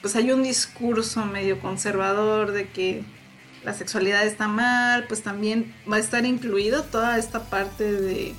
[0.00, 3.04] pues hay un discurso medio conservador de que
[3.64, 8.34] la sexualidad está mal, pues también va a estar incluido toda esta parte de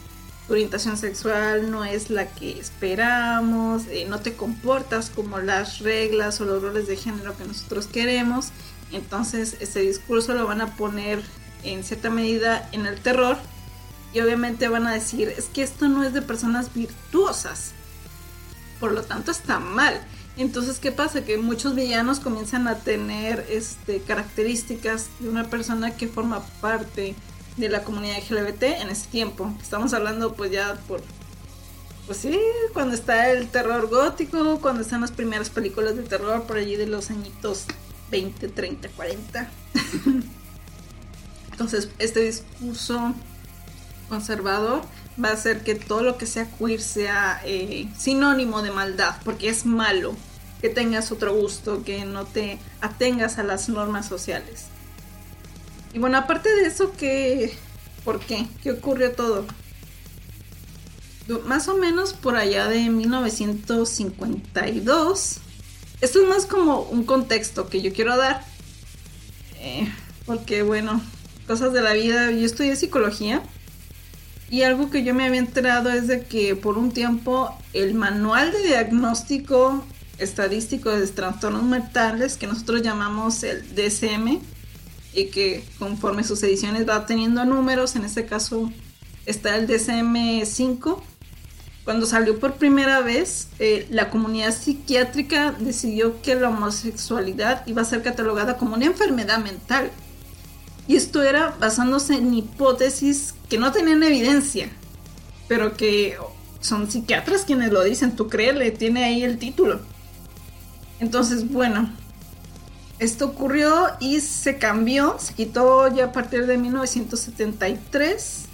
[0.50, 6.46] orientación sexual no es la que esperamos, eh, no te comportas como las reglas o
[6.46, 8.50] los roles de género que nosotros queremos.
[8.92, 11.22] Entonces ese discurso lo van a poner
[11.64, 13.38] en cierta medida en el terror
[14.14, 17.72] y obviamente van a decir, es que esto no es de personas virtuosas,
[18.80, 20.00] por lo tanto está mal.
[20.36, 21.24] Entonces, ¿qué pasa?
[21.24, 27.16] Que muchos villanos comienzan a tener este, características de una persona que forma parte
[27.58, 29.54] de la comunidad LGBT en ese tiempo.
[29.62, 31.02] Estamos hablando pues ya por...
[32.08, 32.38] Pues sí,
[32.74, 36.88] cuando está el terror gótico, cuando están las primeras películas de terror por allí de
[36.88, 37.66] los añitos
[38.12, 39.50] 20, 30, 40.
[41.52, 43.14] Entonces, este discurso
[44.10, 44.82] conservador
[45.24, 49.48] va a hacer que todo lo que sea queer sea eh, sinónimo de maldad, porque
[49.50, 50.16] es malo
[50.62, 54.66] que tengas otro gusto, que no te atengas a las normas sociales.
[55.94, 57.54] Y bueno, aparte de eso, ¿qué,
[58.04, 58.48] ¿por qué?
[58.62, 59.46] ¿Qué ocurrió todo?
[61.46, 65.38] Más o menos por allá de 1952.
[66.02, 68.44] Esto es más como un contexto que yo quiero dar.
[69.60, 69.90] Eh,
[70.26, 71.02] porque bueno,
[71.48, 72.32] cosas de la vida.
[72.32, 73.42] Yo estudié psicología
[74.54, 78.52] y algo que yo me había enterado es de que por un tiempo el manual
[78.52, 79.84] de diagnóstico
[80.20, 84.40] estadístico de trastornos mentales, que nosotros llamamos el DSM,
[85.12, 88.72] y que conforme sus ediciones va teniendo números, en este caso
[89.26, 91.02] está el DSM-5.
[91.84, 97.86] Cuando salió por primera vez, eh, la comunidad psiquiátrica decidió que la homosexualidad iba a
[97.86, 99.90] ser catalogada como una enfermedad mental.
[100.88, 104.70] Y esto era basándose en hipótesis que no tenían evidencia,
[105.48, 106.18] pero que
[106.60, 109.80] son psiquiatras quienes lo dicen, tú créele, tiene ahí el título.
[111.00, 111.90] Entonces, bueno,
[113.00, 118.46] esto ocurrió y se cambió, se quitó ya a partir de 1973.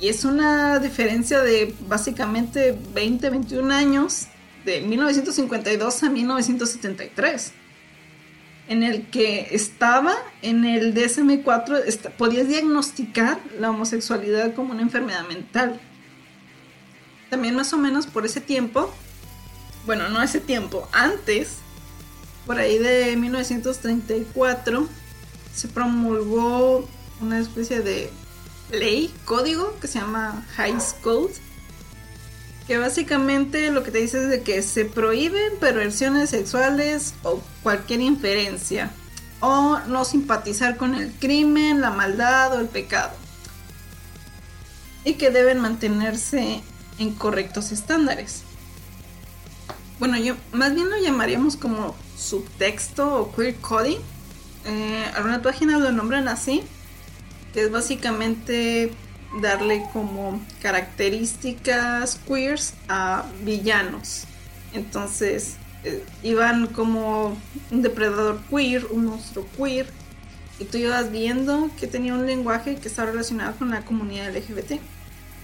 [0.00, 4.26] Y es una diferencia de básicamente 20, 21 años,
[4.64, 7.52] de 1952 a 1973
[8.68, 15.80] en el que estaba en el DSM-4, podías diagnosticar la homosexualidad como una enfermedad mental.
[17.30, 18.92] También más o menos por ese tiempo,
[19.86, 21.56] bueno, no ese tiempo, antes,
[22.46, 24.86] por ahí de 1934,
[25.54, 26.86] se promulgó
[27.20, 28.10] una especie de
[28.70, 31.32] ley, código, que se llama High Code,
[32.68, 38.02] que básicamente lo que te dice es de que se prohíben perversiones sexuales o cualquier
[38.02, 38.90] inferencia,
[39.40, 43.12] o no simpatizar con el crimen, la maldad o el pecado,
[45.02, 46.60] y que deben mantenerse
[46.98, 48.42] en correctos estándares.
[49.98, 53.98] Bueno, yo más bien lo llamaríamos como subtexto o queer coding.
[54.66, 56.62] Eh, algunas páginas lo nombran así,
[57.54, 58.92] que es básicamente
[59.40, 64.24] darle como características queers a villanos.
[64.72, 67.36] Entonces eh, iban como
[67.70, 69.86] un depredador queer, un monstruo queer,
[70.58, 74.80] y tú ibas viendo que tenía un lenguaje que estaba relacionado con la comunidad LGBT,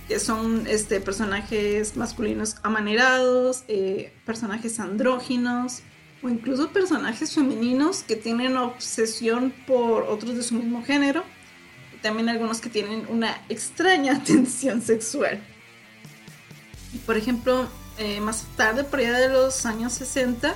[0.08, 5.82] que son este, personajes masculinos amanerados, eh, personajes andróginos,
[6.22, 11.22] o incluso personajes femeninos que tienen obsesión por otros de su mismo género
[12.04, 15.42] también algunos que tienen una extraña tensión sexual.
[17.06, 20.54] Por ejemplo, eh, más tarde, por allá de los años 60,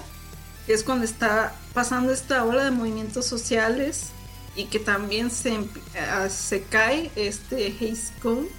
[0.66, 4.10] que es cuando está pasando esta ola de movimientos sociales
[4.56, 8.50] y que también se, eh, se cae este Haze Code,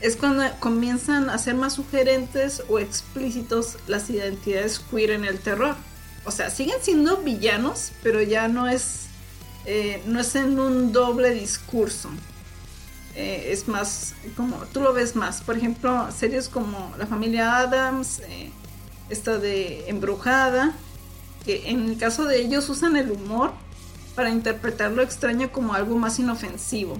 [0.00, 5.76] es cuando comienzan a ser más sugerentes o explícitos las identidades queer en el terror.
[6.24, 9.09] O sea, siguen siendo villanos, pero ya no es
[9.66, 12.10] eh, no es en un doble discurso.
[13.14, 15.42] Eh, es más, como tú lo ves más.
[15.42, 18.50] Por ejemplo, series como La familia Adams, eh,
[19.08, 20.74] esta de Embrujada,
[21.44, 23.52] que en el caso de ellos usan el humor
[24.14, 26.98] para interpretar lo extraño como algo más inofensivo.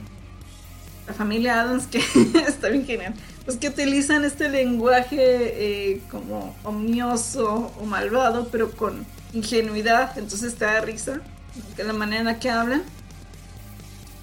[1.06, 1.98] La familia Adams, que
[2.46, 10.16] está bien genial, pues que utilizan este lenguaje como omnioso o malvado, pero con ingenuidad,
[10.18, 11.20] entonces te da risa
[11.76, 12.82] de la manera que hablan.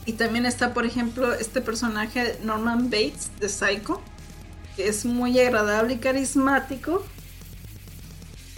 [0.06, 4.02] Y también está, por ejemplo, este personaje Norman Bates de Psycho,
[4.76, 7.06] que es muy agradable y carismático,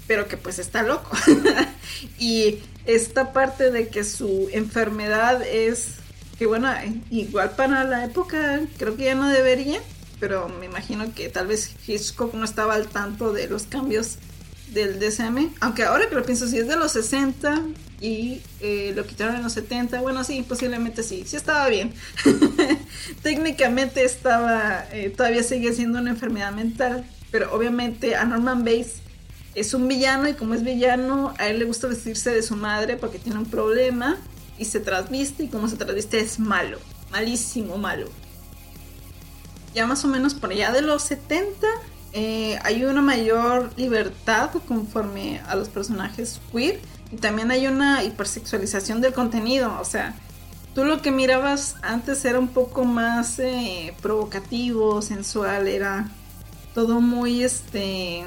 [0.05, 1.09] pero que pues está loco.
[2.19, 5.95] y esta parte de que su enfermedad es,
[6.37, 6.71] que bueno,
[7.09, 9.79] igual para la época creo que ya no debería,
[10.19, 14.17] pero me imagino que tal vez Hitchcock no estaba al tanto de los cambios
[14.71, 17.63] del DSM, aunque ahora que lo pienso, si es de los 60
[18.01, 21.93] y eh, lo quitaron en los 70, bueno, sí, posiblemente sí, sí estaba bien.
[23.23, 29.01] Técnicamente estaba, eh, todavía sigue siendo una enfermedad mental, pero obviamente a Norman Bates
[29.55, 32.95] es un villano y como es villano, a él le gusta vestirse de su madre
[32.95, 34.17] porque tiene un problema
[34.57, 36.79] y se transviste y como se transviste es malo,
[37.11, 38.07] malísimo malo.
[39.73, 41.67] Ya más o menos por allá de los 70
[42.13, 46.79] eh, hay una mayor libertad conforme a los personajes queer
[47.11, 50.15] y también hay una hipersexualización del contenido, o sea,
[50.75, 56.09] tú lo que mirabas antes era un poco más eh, provocativo, sensual, era
[56.73, 58.25] todo muy este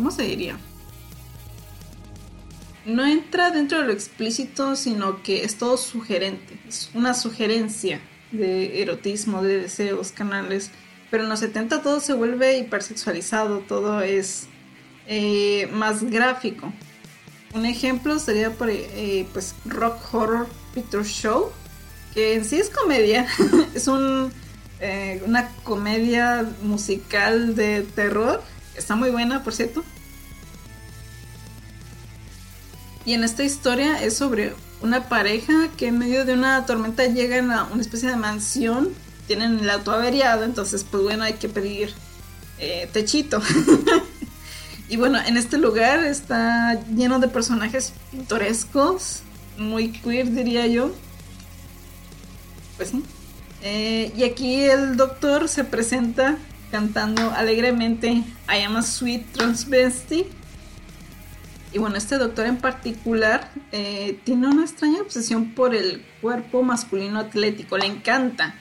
[0.00, 0.56] ¿Cómo se diría?
[2.86, 6.58] No entra dentro de lo explícito, sino que es todo sugerente.
[6.66, 8.00] Es una sugerencia
[8.32, 10.70] de erotismo, de deseos, canales.
[11.10, 14.46] Pero en los 70 todo se vuelve hipersexualizado, todo es
[15.06, 16.72] eh, más gráfico.
[17.52, 21.50] Un ejemplo sería por, eh, pues Rock Horror Picture Show,
[22.14, 23.26] que en sí es comedia.
[23.74, 24.32] es un,
[24.80, 28.42] eh, una comedia musical de terror
[28.80, 29.84] Está muy buena, por cierto.
[33.04, 37.50] Y en esta historia es sobre una pareja que en medio de una tormenta llegan
[37.50, 38.88] a una especie de mansión.
[39.26, 41.92] Tienen el auto averiado, entonces pues bueno, hay que pedir
[42.58, 43.42] eh, techito.
[44.90, 49.22] y bueno, en este lugar está lleno de personajes pintorescos,
[49.56, 50.92] muy queer diría yo.
[52.76, 53.04] Pues sí.
[53.62, 56.38] Eh, y aquí el doctor se presenta
[56.72, 58.08] cantando alegremente
[58.48, 60.26] I am a sweet transvesti.
[61.72, 67.20] Y bueno, este doctor en particular eh, tiene una extraña obsesión por el cuerpo masculino
[67.20, 68.56] atlético, le encanta.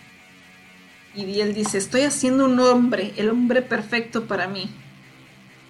[1.15, 4.69] Y él dice, estoy haciendo un hombre, el hombre perfecto para mí.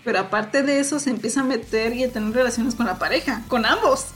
[0.09, 3.43] Pero aparte de eso se empieza a meter y a tener relaciones con la pareja,
[3.47, 4.07] con ambos.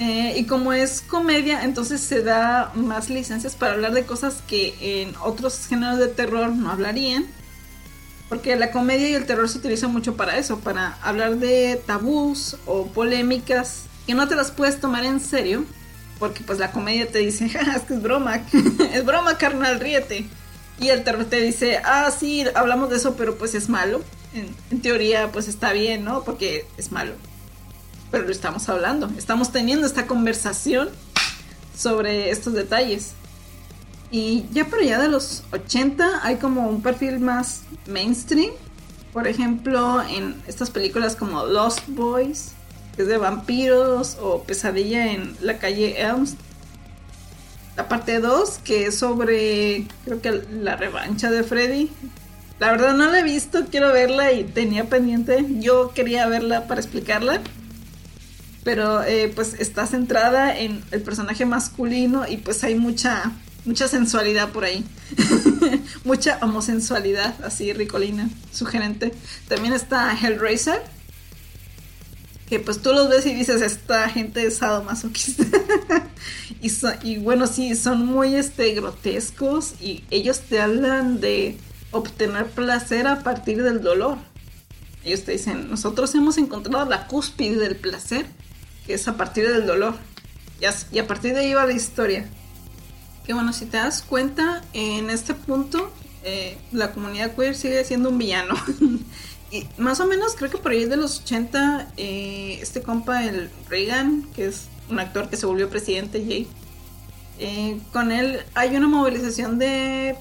[0.00, 4.74] Eh, y como es comedia, entonces se da más licencias para hablar de cosas que
[4.80, 7.26] en otros géneros de terror no hablarían.
[8.28, 12.56] Porque la comedia y el terror se utilizan mucho para eso, para hablar de tabús
[12.66, 15.64] o polémicas que no te las puedes tomar en serio.
[16.18, 17.44] Porque pues la comedia te dice,
[17.76, 18.42] es que es broma,
[18.92, 20.26] es broma carnal, ríete.
[20.78, 24.02] Y el terror te dice, ah, sí, hablamos de eso, pero pues es malo.
[24.34, 26.22] en teoría pues está bien, ¿no?
[26.22, 27.14] Porque es malo
[28.10, 30.88] pero lo estamos hablando, estamos teniendo esta conversación
[31.76, 33.12] sobre estos detalles.
[34.10, 38.52] Y ya por allá de los 80 hay como un perfil más mainstream.
[39.12, 42.52] Por ejemplo, en estas películas como Lost Boys,
[42.94, 46.36] que es de vampiros, o Pesadilla en la calle Elms.
[47.76, 51.90] La parte 2, que es sobre, creo que la revancha de Freddy.
[52.58, 55.44] La verdad no la he visto, quiero verla y tenía pendiente.
[55.60, 57.40] Yo quería verla para explicarla
[58.66, 63.32] pero eh, pues está centrada en el personaje masculino y pues hay mucha
[63.64, 64.84] mucha sensualidad por ahí.
[66.04, 69.12] mucha homosensualidad, así ricolina, sugerente.
[69.46, 70.82] También está Hellraiser,
[72.48, 75.44] que pues tú los ves y dices, esta gente es sadomasoquista.
[76.62, 76.70] y,
[77.02, 81.58] y bueno, sí, son muy este, grotescos y ellos te hablan de
[81.90, 84.18] obtener placer a partir del dolor.
[85.04, 88.26] Ellos te dicen, nosotros hemos encontrado la cúspide del placer
[88.86, 89.94] que es a partir del dolor.
[90.92, 92.26] Y a, partir de ahí va la historia.
[93.26, 95.92] Que bueno, si te das cuenta, en este punto
[96.22, 98.54] eh, la comunidad queer sigue siendo un villano.
[99.78, 104.26] más o menos creo que por ahí de los 80, eh, este compa, el Reagan,
[104.34, 106.48] que es un actor que se volvió presidente, Jay,
[107.38, 110.16] eh, con él hay una movilización de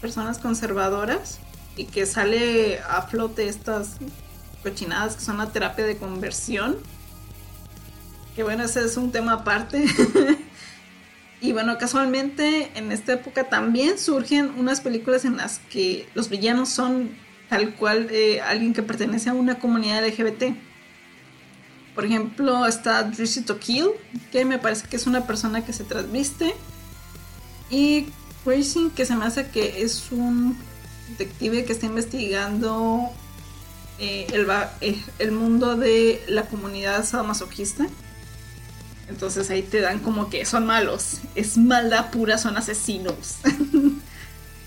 [0.00, 1.38] personas conservadoras
[1.76, 3.96] y que sale a flote estas
[4.62, 6.78] cochinadas que son la terapia de conversión
[8.34, 9.84] que bueno, ese es un tema aparte.
[11.40, 16.68] y bueno, casualmente en esta época también surgen unas películas en las que los villanos
[16.68, 17.10] son
[17.50, 20.54] tal cual eh, alguien que pertenece a una comunidad LGBT.
[21.94, 23.88] Por ejemplo, está Drizzy Kill,
[24.30, 26.54] que me parece que es una persona que se transviste.
[27.68, 28.06] Y
[28.44, 30.56] Crazy, que se me hace que es un
[31.08, 33.10] detective que está investigando
[33.98, 34.46] eh, el,
[34.80, 37.88] eh, el, mundo de la comunidad sadomasoquista.
[39.08, 43.38] Entonces ahí te dan como que son malos, es maldad pura, son asesinos.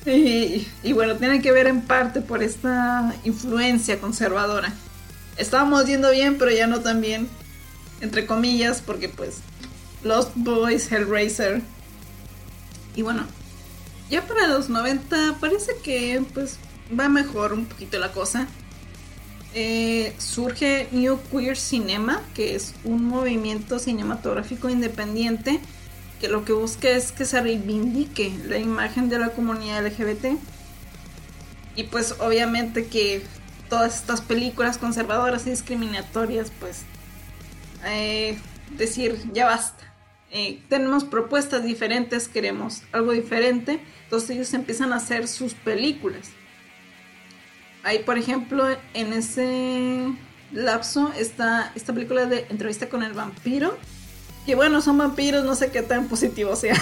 [0.06, 4.74] Y, bueno, tiene que ver en parte por esta influencia conservadora.
[5.38, 7.30] Estábamos yendo bien, pero ya no tan bien,
[8.02, 9.38] entre comillas, porque pues
[10.04, 11.62] Lost Boys, Hellraiser.
[12.96, 13.26] Y bueno,
[14.10, 16.58] ya para los 90 parece que pues
[16.98, 18.48] va mejor un poquito la cosa.
[19.56, 25.62] Eh, surge New Queer Cinema, que es un movimiento cinematográfico independiente
[26.24, 30.40] que lo que busca es que se reivindique la imagen de la comunidad LGBT.
[31.76, 33.22] Y pues obviamente que
[33.68, 36.84] todas estas películas conservadoras y discriminatorias, pues
[37.86, 38.38] eh,
[38.78, 39.84] decir, ya basta.
[40.32, 46.30] Eh, tenemos propuestas diferentes, queremos algo diferente, entonces ellos empiezan a hacer sus películas.
[47.84, 50.06] Ahí, por ejemplo, en ese
[50.54, 53.78] lapso está esta película de Entrevista con el vampiro.
[54.46, 56.76] Que bueno, son vampiros, no sé qué tan positivo sea.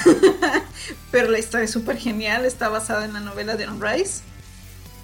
[1.12, 4.22] Pero la historia es súper genial, está basada en la novela de Anne Rice.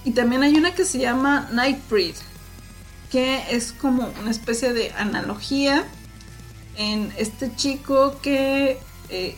[0.05, 2.15] Y también hay una que se llama Nightbreed,
[3.11, 5.85] que es como una especie de analogía
[6.77, 8.79] en este chico que
[9.09, 9.35] eh,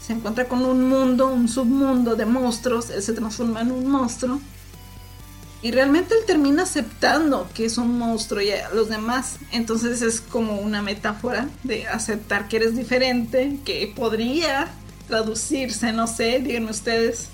[0.00, 4.40] se encuentra con un mundo, un submundo de monstruos, él se transforma en un monstruo
[5.62, 9.38] y realmente él termina aceptando que es un monstruo y a los demás.
[9.52, 14.68] Entonces es como una metáfora de aceptar que eres diferente, que podría
[15.06, 17.28] traducirse, no sé, díganme ustedes,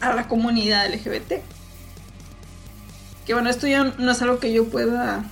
[0.00, 1.42] a la comunidad LGBT.
[3.24, 5.24] Que bueno, esto ya no es algo que yo pueda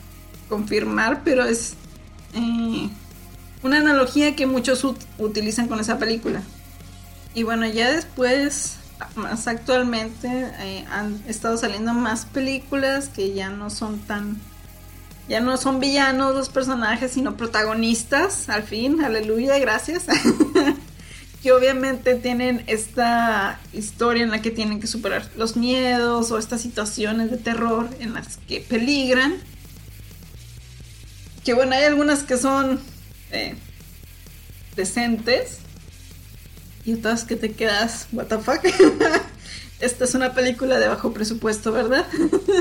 [0.48, 1.74] confirmar, pero es
[2.34, 2.88] eh,
[3.62, 4.86] una analogía que muchos
[5.18, 6.42] utilizan con esa película.
[7.34, 8.78] Y bueno, ya después
[9.16, 14.40] más actualmente eh, han estado saliendo más películas que ya no son tan
[15.28, 20.06] ya no son villanos los personajes sino protagonistas al fin aleluya gracias.
[21.42, 26.62] Que obviamente tienen esta historia en la que tienen que superar los miedos o estas
[26.62, 29.34] situaciones de terror en las que peligran.
[31.44, 32.80] Que bueno hay algunas que son
[33.30, 33.56] eh,
[34.74, 35.58] decentes
[36.84, 38.60] y otras que te quedas, what the fuck.
[39.80, 42.06] Esta es una película de bajo presupuesto, ¿verdad?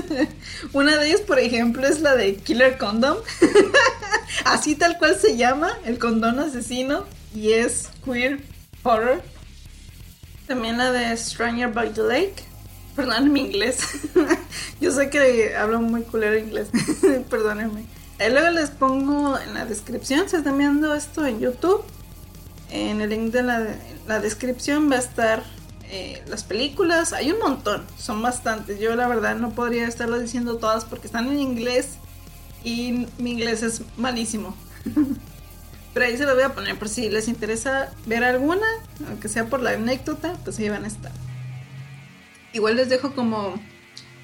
[0.73, 3.17] una de ellas, por ejemplo, es la de Killer Condom.
[4.45, 7.05] Así tal cual se llama, el condón asesino,
[7.35, 8.41] y es queer
[8.81, 9.21] horror.
[10.47, 12.35] También la de Stranger by the Lake.
[12.95, 13.79] Perdón mi inglés.
[14.81, 16.67] Yo sé que hablo muy culero inglés.
[17.29, 17.85] Perdónenme.
[18.19, 21.83] luego les pongo en la descripción, si están viendo esto en YouTube,
[22.73, 25.43] en el link de la, descripción va a estar
[25.89, 27.13] eh, las películas.
[27.13, 28.79] Hay un montón, son bastantes.
[28.79, 31.97] Yo la verdad no podría estarlo diciendo todas porque están en inglés
[32.63, 34.55] y mi inglés es malísimo.
[35.93, 38.65] Pero ahí se lo voy a poner por si les interesa ver alguna,
[39.07, 41.11] aunque sea por la anécdota, pues ahí van a estar.
[42.51, 43.53] Igual les dejo como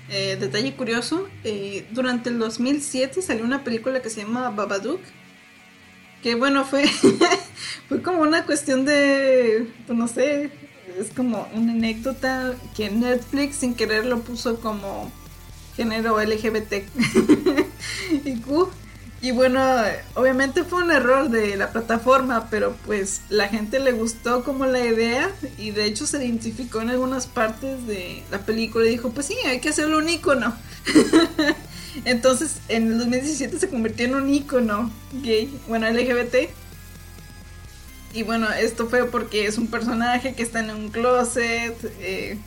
[0.09, 5.01] eh, detalle curioso, eh, durante el 2007 salió una película que se llama Babadook,
[6.22, 6.86] que bueno, fue,
[7.89, 10.51] fue como una cuestión de, pues no sé,
[10.99, 15.11] es como una anécdota que Netflix sin querer lo puso como
[15.76, 16.74] género LGBT.
[18.26, 18.41] y,
[19.22, 19.61] y bueno,
[20.15, 24.86] obviamente fue un error de la plataforma, pero pues la gente le gustó como la
[24.86, 29.28] idea y de hecho se identificó en algunas partes de la película y dijo, pues
[29.28, 30.53] sí, hay que hacerlo un icono.
[32.05, 34.91] Entonces, en el 2017 se convirtió en un icono
[35.21, 36.49] gay, bueno, LGBT.
[38.13, 42.37] Y bueno, esto fue porque es un personaje que está en un closet, eh,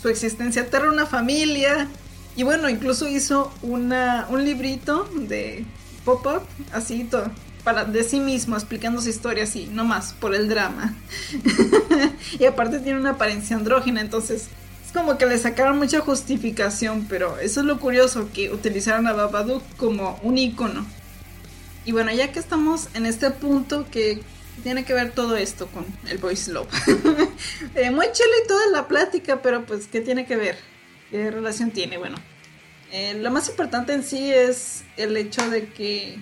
[0.00, 1.88] su existencia aterra una familia.
[2.34, 5.66] Y bueno, incluso hizo una, un librito de
[6.04, 6.42] pop-up,
[6.72, 7.30] así todo,
[7.62, 10.94] para, de sí mismo, explicando su historia así, no más, por el drama.
[12.38, 14.48] y aparte tiene una apariencia andrógina, entonces
[14.92, 19.62] como que le sacaron mucha justificación, pero eso es lo curioso, que utilizaron a Babadook
[19.76, 20.86] como un icono.
[21.84, 24.22] Y bueno, ya que estamos en este punto que
[24.62, 26.68] tiene que ver todo esto con el voice love.
[27.74, 30.56] Eh, muy chile toda la plática, pero pues, ¿qué tiene que ver?
[31.10, 31.96] ¿Qué relación tiene?
[31.96, 32.16] Bueno,
[32.92, 36.18] eh, lo más importante en sí es el hecho de que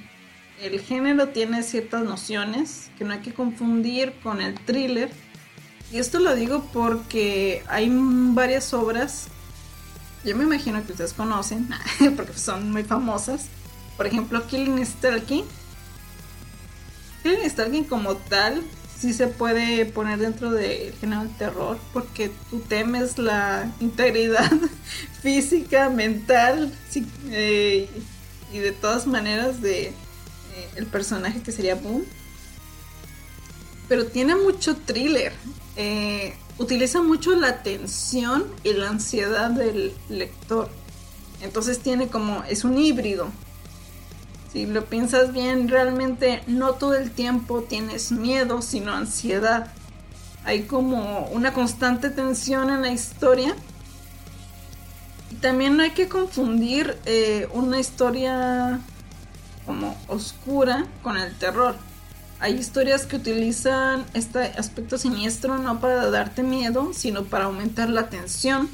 [0.62, 5.10] el género tiene ciertas nociones que no hay que confundir con el thriller
[5.92, 9.26] y esto lo digo porque hay varias obras,
[10.24, 11.68] yo me imagino que ustedes conocen,
[12.16, 13.46] porque son muy famosas.
[13.96, 15.44] Por ejemplo, Killing Stalking.
[17.22, 18.62] Killing Stalking como tal
[19.00, 24.50] sí se puede poner dentro del género del terror porque tú temes la integridad
[25.22, 26.72] física, mental
[27.30, 27.88] eh,
[28.52, 29.94] y de todas maneras de eh,
[30.76, 32.04] el personaje que sería Boom.
[33.88, 35.32] Pero tiene mucho thriller.
[35.76, 40.68] Eh, utiliza mucho la tensión y la ansiedad del lector.
[41.40, 43.28] Entonces tiene como, es un híbrido.
[44.52, 49.72] Si lo piensas bien, realmente no todo el tiempo tienes miedo, sino ansiedad.
[50.44, 53.54] Hay como una constante tensión en la historia.
[55.30, 58.80] Y también no hay que confundir eh, una historia
[59.66, 61.76] como oscura con el terror.
[62.40, 68.08] Hay historias que utilizan este aspecto siniestro no para darte miedo, sino para aumentar la
[68.08, 68.70] tensión,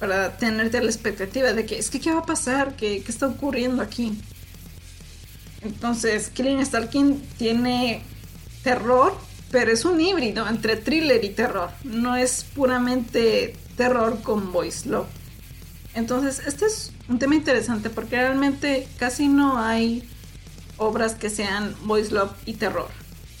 [0.00, 3.28] para tenerte la expectativa de que es que qué va a pasar, qué, qué está
[3.28, 4.18] ocurriendo aquí.
[5.62, 8.02] Entonces, Killing Stalking tiene
[8.64, 9.16] terror,
[9.52, 11.70] pero es un híbrido entre thriller y terror.
[11.84, 15.06] No es puramente terror con voice love.
[15.94, 20.08] Entonces, este es un tema interesante porque realmente casi no hay
[20.76, 22.88] obras que sean voice love y terror.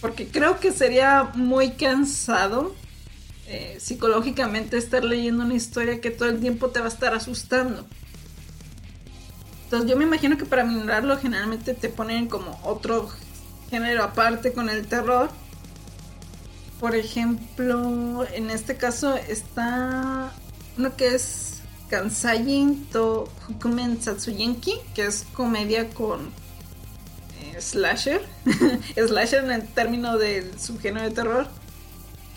[0.00, 2.74] Porque creo que sería muy cansado
[3.48, 7.86] eh, psicológicamente estar leyendo una historia que todo el tiempo te va a estar asustando.
[9.64, 13.08] Entonces yo me imagino que para minorarlo generalmente te ponen como otro
[13.70, 15.30] género aparte con el terror.
[16.78, 20.32] Por ejemplo, en este caso está
[20.76, 26.30] uno que es Kansai to Hukumen Satsuyenki, que es comedia con
[27.58, 28.20] slasher.
[29.06, 31.48] slasher en el término del subgénero de terror.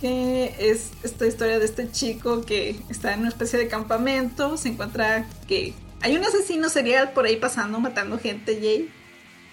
[0.01, 4.69] Que es esta historia de este chico que está en una especie de campamento, se
[4.69, 8.89] encuentra que hay un asesino serial por ahí pasando, matando gente, Jay.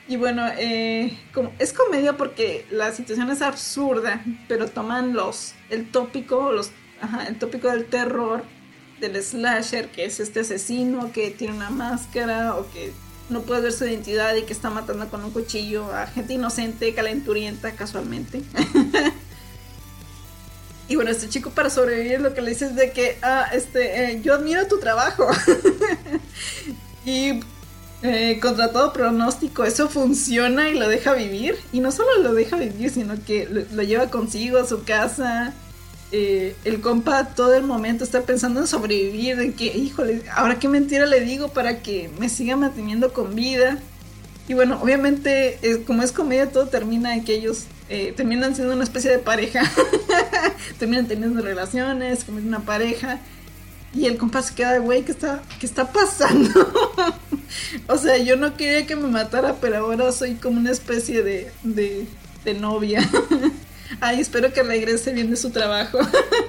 [0.09, 5.91] Y bueno, eh, como, es comedia porque la situación es absurda, pero toman los, el
[5.91, 6.71] tópico, los,
[7.27, 8.45] el tópico del terror,
[9.01, 12.93] del slasher, que es este asesino que tiene una máscara o que
[13.29, 16.95] no puede ver su identidad y que está matando con un cuchillo a gente inocente,
[16.95, 18.43] calenturienta casualmente.
[20.89, 24.13] Y bueno, este chico para sobrevivir lo que le dice es de que, ah, este,
[24.13, 25.29] eh, yo admiro tu trabajo.
[27.05, 27.41] y
[28.03, 31.57] eh, contra todo pronóstico, eso funciona y lo deja vivir.
[31.73, 35.55] Y no solo lo deja vivir, sino que lo, lleva consigo a su casa.
[36.13, 40.69] Eh, el compa todo el momento está pensando en sobrevivir, en que, híjole, ahora qué
[40.69, 43.79] mentira le digo para que me siga manteniendo con vida.
[44.49, 48.85] Y bueno, obviamente, como es comedia, todo termina en que ellos eh, terminan siendo una
[48.85, 49.63] especie de pareja.
[50.79, 53.21] terminan teniendo relaciones, como una pareja.
[53.93, 56.51] Y el compa se queda, güey, ¿qué está, ¿qué está pasando?
[57.89, 61.51] o sea, yo no quería que me matara, pero ahora soy como una especie de,
[61.63, 62.07] de,
[62.45, 63.09] de novia.
[64.01, 65.99] Ay, espero que regrese bien de su trabajo.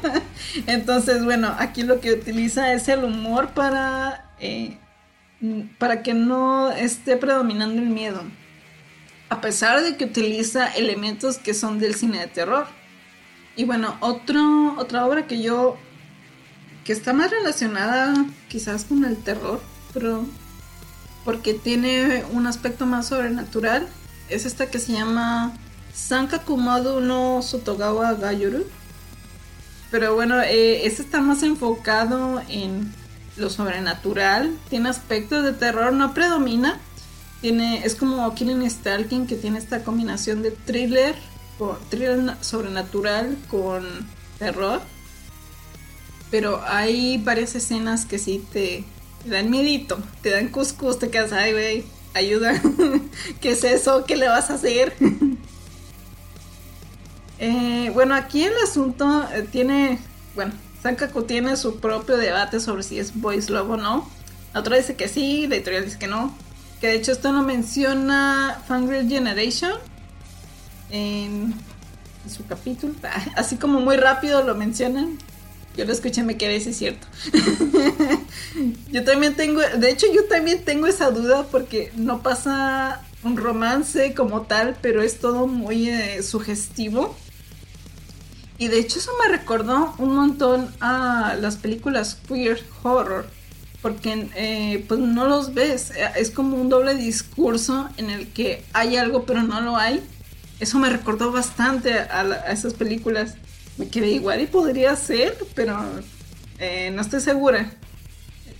[0.67, 4.77] Entonces, bueno, aquí lo que utiliza es el humor para eh,
[5.77, 8.21] para que no esté predominando el miedo,
[9.29, 12.65] a pesar de que utiliza elementos que son del cine de terror.
[13.55, 15.77] Y bueno, otro, otra obra que yo,
[16.85, 19.61] que está más relacionada quizás con el terror,
[19.93, 20.25] pero
[21.23, 23.87] porque tiene un aspecto más sobrenatural,
[24.29, 25.53] es esta que se llama
[25.97, 28.65] Sanka Kumado no Sotogawa Gayuru.
[29.89, 32.93] Pero bueno, eh, este está más enfocado en
[33.35, 36.79] lo sobrenatural, tiene aspectos de terror, no predomina.
[37.41, 41.15] Tiene, es como Killing Stalking que tiene esta combinación de thriller,
[41.89, 43.85] thriller sobrenatural con
[44.39, 44.81] terror.
[46.31, 48.83] Pero hay varias escenas que sí te,
[49.25, 52.61] dan miedito, te dan cuscús, te quedas, ay, güey, ayuda.
[53.41, 54.05] ¿Qué es eso?
[54.05, 54.95] ¿Qué le vas a hacer?
[57.39, 59.99] Eh, bueno, aquí el asunto eh, tiene,
[60.35, 64.09] bueno, Sankaku tiene su propio debate sobre si es Boys Love o no.
[64.53, 66.35] La otra dice que sí, la editorial dice que no.
[66.81, 69.73] Que de hecho esto no menciona Fangirl Generation
[70.89, 71.53] en,
[72.29, 72.93] su capítulo.
[73.35, 75.17] Así como muy rápido lo mencionan.
[75.75, 77.05] Yo lo escuché me quedé, si cierto.
[78.91, 84.15] yo también tengo, de hecho yo también tengo esa duda porque no pasa un romance
[84.15, 87.15] como tal, pero es todo muy eh, sugestivo.
[88.57, 93.27] Y de hecho eso me recordó un montón a las películas queer horror,
[93.81, 98.63] porque eh, pues no los ves, eh, es como un doble discurso en el que
[98.73, 100.01] hay algo pero no lo hay.
[100.59, 103.35] Eso me recordó bastante a, esas películas.
[103.77, 105.79] Me quedé igual y podría ser, pero
[106.57, 107.71] eh, no estoy segura.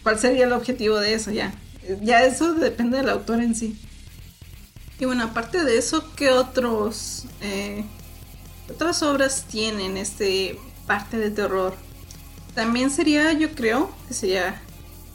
[0.03, 1.55] ¿Cuál sería el objetivo de eso ya?
[2.03, 3.79] Ya eso depende del autor en sí.
[4.99, 7.25] Y bueno, aparte de eso, ¿qué otros
[8.69, 11.75] otras obras tienen este parte de terror.
[12.55, 14.61] También sería, yo creo, que sería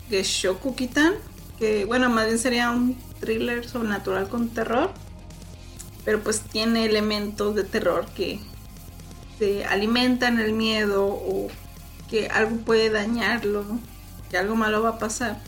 [0.09, 1.15] Geshoku Kitan,
[1.59, 4.91] que bueno, más bien sería un thriller sobrenatural con terror,
[6.05, 8.41] pero pues tiene elementos de terror que
[9.69, 11.49] alimentan el miedo o
[12.09, 13.65] que algo puede dañarlo,
[14.31, 15.41] que algo malo va a pasar.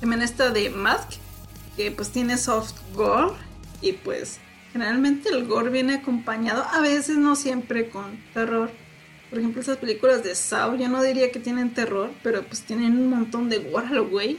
[0.00, 1.12] También esta de Mask,
[1.76, 3.34] que pues tiene soft gore
[3.80, 4.40] y pues
[4.72, 8.70] generalmente el gore viene acompañado, a veces no siempre con terror.
[9.30, 12.98] Por ejemplo, esas películas de Saw, yo no diría que tienen terror, pero pues tienen
[12.98, 14.38] un montón de gore a güey.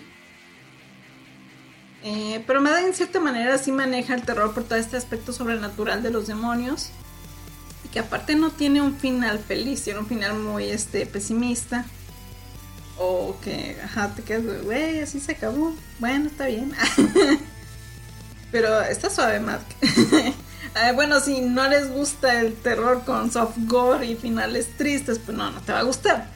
[2.03, 5.33] Eh, pero me da en cierta manera sí maneja el terror por todo este aspecto
[5.33, 6.89] sobrenatural de los demonios.
[7.85, 11.85] Y que aparte no tiene un final feliz, tiene un final muy este, pesimista.
[12.97, 15.73] O que, ajá, te quedas, güey, así se acabó.
[15.99, 16.73] Bueno, está bien.
[18.51, 19.41] Pero está suave.
[19.81, 25.37] Eh, bueno, si no les gusta el terror con soft gore y finales tristes, pues
[25.37, 26.27] no, no te va a gustar.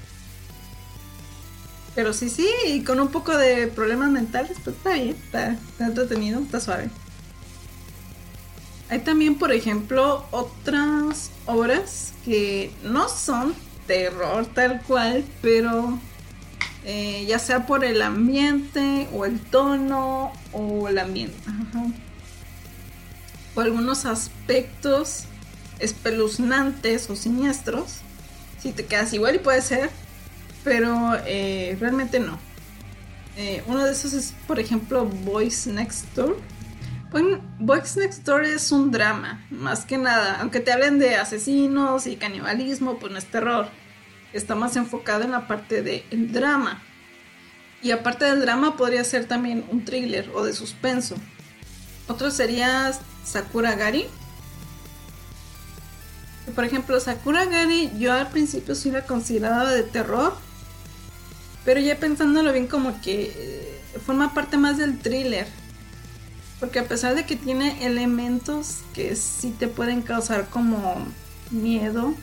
[1.95, 6.39] Pero sí, sí, y con un poco de problemas mentales, pues está bien, está entretenido,
[6.41, 6.89] está suave.
[8.89, 13.55] Hay también, por ejemplo, otras obras que no son
[13.87, 15.99] terror tal cual, pero
[16.85, 21.37] eh, ya sea por el ambiente o el tono o el ambiente.
[23.55, 25.25] O algunos aspectos
[25.79, 27.99] espeluznantes o siniestros.
[28.59, 29.89] Si te quedas igual y puede ser,
[30.63, 32.37] pero eh, realmente no.
[33.37, 36.37] Eh, uno de esos es, por ejemplo, Boys Next Door.
[37.59, 40.39] Boys Next Door es un drama, más que nada.
[40.41, 43.67] Aunque te hablen de asesinos y canibalismo, pues no es terror
[44.33, 46.81] está más enfocado en la parte del drama.
[47.81, 51.15] Y aparte del drama podría ser también un thriller o de suspenso.
[52.07, 52.91] Otro sería
[53.23, 54.05] Sakura Gari.
[56.55, 60.33] Por ejemplo, Sakura Gari yo al principio sí la consideraba de terror.
[61.65, 65.47] Pero ya pensándolo bien como que eh, forma parte más del thriller.
[66.59, 71.05] Porque a pesar de que tiene elementos que sí te pueden causar como
[71.51, 72.15] miedo,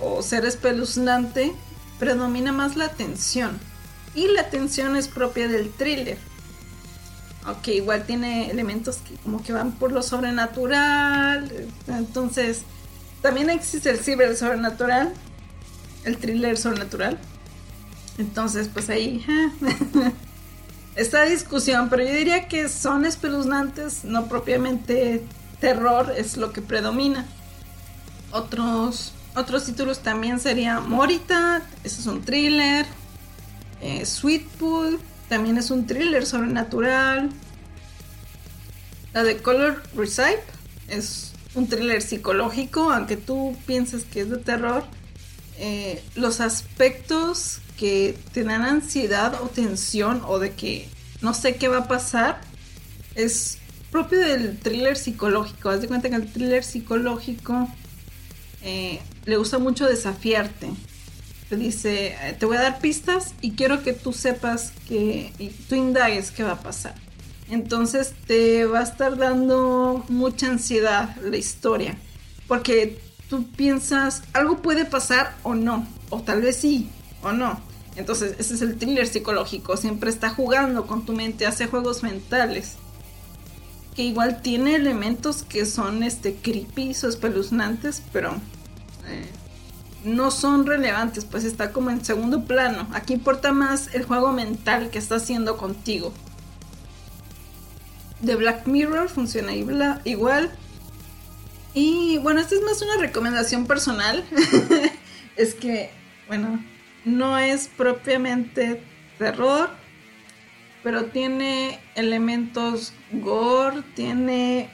[0.00, 1.52] o ser espeluznante,
[1.98, 3.58] predomina más la tensión.
[4.14, 6.18] Y la tensión es propia del thriller.
[7.46, 11.50] Ok, igual tiene elementos que como que van por lo sobrenatural.
[11.86, 12.62] Entonces,
[13.22, 15.12] también existe el ciber sobrenatural,
[16.04, 17.18] el thriller sobrenatural.
[18.18, 19.24] Entonces, pues ahí
[20.96, 25.24] esta discusión, pero yo diría que son espeluznantes, no propiamente
[25.60, 27.26] terror es lo que predomina.
[28.32, 32.86] Otros otros títulos también sería Morita, ese es un thriller.
[33.80, 37.30] Eh, Sweet Pool, también es un thriller sobrenatural.
[39.12, 40.42] La de Color Recipe
[40.88, 44.84] es un thriller psicológico, aunque tú pienses que es de terror.
[45.58, 50.88] Eh, los aspectos que te dan ansiedad o tensión o de que
[51.22, 52.40] no sé qué va a pasar
[53.14, 53.58] es
[53.90, 55.70] propio del thriller psicológico.
[55.70, 57.68] Haz de cuenta que el thriller psicológico
[58.62, 60.70] eh, le gusta mucho desafiarte.
[61.48, 65.48] Te dice, eh, te voy a dar pistas y quiero que tú sepas que, y
[65.48, 66.94] tú indagues qué va a pasar.
[67.48, 71.96] Entonces te va a estar dando mucha ansiedad la historia,
[72.46, 76.88] porque tú piensas, algo puede pasar o no, o tal vez sí,
[77.22, 77.60] o no.
[77.96, 82.76] Entonces ese es el thriller psicológico, siempre está jugando con tu mente, hace juegos mentales
[83.94, 88.30] que igual tiene elementos que son este creepy o espeluznantes, pero
[89.08, 89.28] eh,
[90.04, 92.88] no son relevantes, pues está como en segundo plano.
[92.92, 96.12] Aquí importa más el juego mental que está haciendo contigo.
[98.24, 100.50] The Black Mirror funciona igual.
[101.72, 104.24] Y bueno, esta es más una recomendación personal.
[105.36, 105.90] es que,
[106.26, 106.62] bueno,
[107.04, 108.82] no es propiamente
[109.18, 109.70] terror,
[110.82, 114.70] pero tiene elementos gore, tiene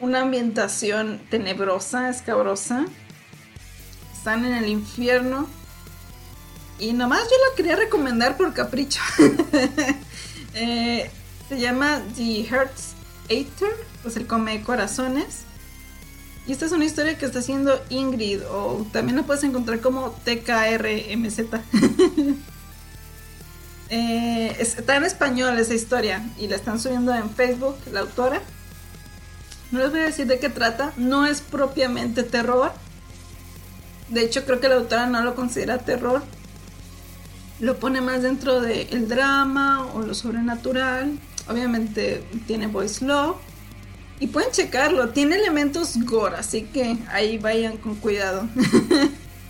[0.00, 2.86] una ambientación tenebrosa, escabrosa.
[4.16, 5.48] Están en el infierno.
[6.78, 9.00] Y nomás yo la quería recomendar por capricho.
[10.58, 11.10] Eh,
[11.50, 12.94] se llama The Hearts
[13.28, 13.68] Eater,
[14.02, 15.42] pues el come corazones.
[16.46, 20.12] Y esta es una historia que está haciendo Ingrid, o también la puedes encontrar como
[20.24, 21.40] TKRMZ.
[23.88, 28.42] Eh, está en español esa historia y la están subiendo en Facebook, la autora.
[29.70, 32.72] No les voy a decir de qué trata, no es propiamente terror.
[34.08, 36.22] De hecho, creo que la autora no lo considera terror.
[37.58, 41.18] Lo pone más dentro del drama o lo sobrenatural.
[41.48, 43.36] Obviamente tiene voice love.
[44.18, 48.48] Y pueden checarlo, tiene elementos gore, así que ahí vayan con cuidado.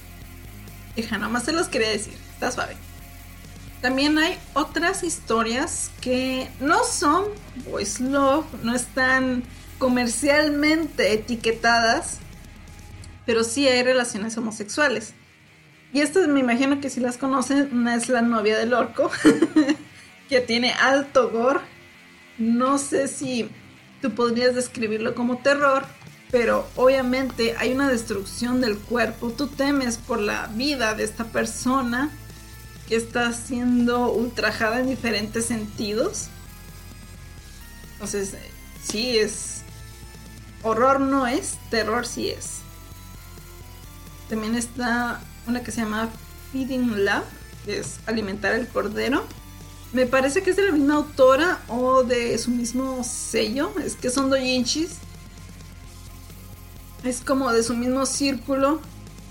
[0.96, 2.76] Hija, nomás se los quería decir, está suave.
[3.80, 7.24] También hay otras historias que no son
[7.70, 9.42] voice love, no están
[9.78, 12.18] comercialmente etiquetadas,
[13.26, 15.14] pero sí hay relaciones homosexuales.
[15.92, 19.10] Y estas me imagino que si las conocen, una es la novia del orco,
[20.28, 21.60] que tiene alto gore.
[22.38, 23.48] No sé si
[24.02, 25.86] tú podrías describirlo como terror,
[26.30, 29.30] pero obviamente hay una destrucción del cuerpo.
[29.30, 32.10] Tú temes por la vida de esta persona
[32.88, 36.28] que está siendo ultrajada en diferentes sentidos.
[37.94, 38.34] Entonces,
[38.82, 39.62] sí es...
[40.62, 42.58] Horror no es, terror sí es.
[44.28, 46.08] También está una que se llama
[46.52, 47.24] Feeding Love,
[47.64, 49.24] que es alimentar el cordero.
[49.92, 53.72] Me parece que es de la misma autora o de su mismo sello.
[53.84, 54.96] Es que son doyinchis.
[57.04, 58.80] Es como de su mismo círculo.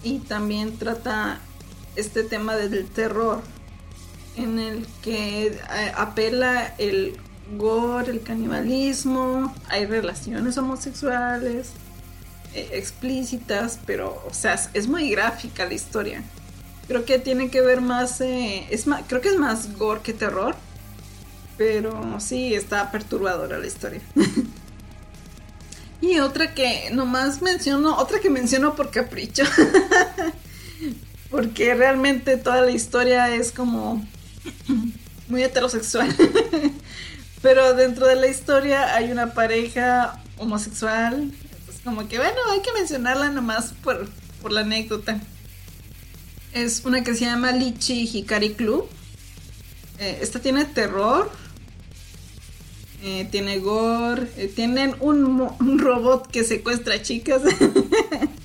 [0.04, 1.42] Y también trata
[1.96, 3.42] este tema del terror.
[4.36, 7.18] En el que eh, apela el
[7.58, 9.54] gore, el canibalismo.
[9.70, 11.70] Hay relaciones homosexuales
[12.54, 16.24] eh, explícitas, pero, o sea, es muy gráfica la historia.
[16.88, 20.14] Creo que tiene que ver más, eh, es más, creo que es más gore que
[20.14, 20.56] terror,
[21.58, 24.02] pero sí está perturbadora la historia.
[26.02, 29.44] y otra que nomás menciono, otra que menciono por capricho,
[31.36, 34.02] porque realmente toda la historia es como
[35.28, 36.16] muy heterosexual.
[37.42, 41.32] pero dentro de la historia hay una pareja homosexual
[41.84, 44.10] como que bueno, hay que mencionarla nomás por,
[44.42, 45.20] por la anécdota.
[46.54, 48.88] Es una que se llama Lichi Hikari Club.
[50.00, 51.30] Eh, esta tiene terror.
[53.04, 54.28] Eh, tiene gore.
[54.38, 57.42] Eh, tienen un, un, robot que secuestra chicas.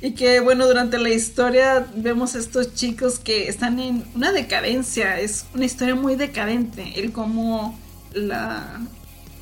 [0.00, 5.18] y que bueno, durante la historia vemos estos chicos que están en una decadencia.
[5.18, 7.00] Es una historia muy decadente.
[7.00, 7.78] El cómo
[8.12, 8.80] la,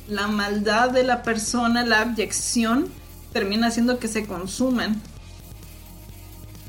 [0.07, 2.89] la maldad de la persona, la abyección,
[3.33, 5.01] termina haciendo que se consuman.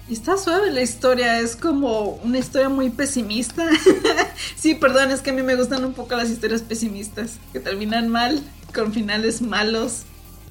[0.09, 3.69] Y está suave la historia, es como una historia muy pesimista.
[4.57, 8.09] sí, perdón, es que a mí me gustan un poco las historias pesimistas, que terminan
[8.09, 8.41] mal,
[8.73, 10.03] con finales malos,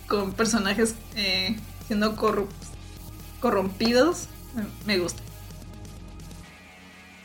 [0.07, 1.55] con personajes eh,
[1.87, 2.15] siendo
[3.45, 4.27] corrompidos.
[4.87, 5.21] Me gusta.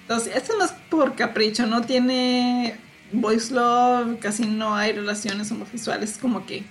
[0.02, 2.76] Entonces, esto no es por capricho, no tiene
[3.10, 6.62] voice love, casi no hay relaciones homosexuales, como que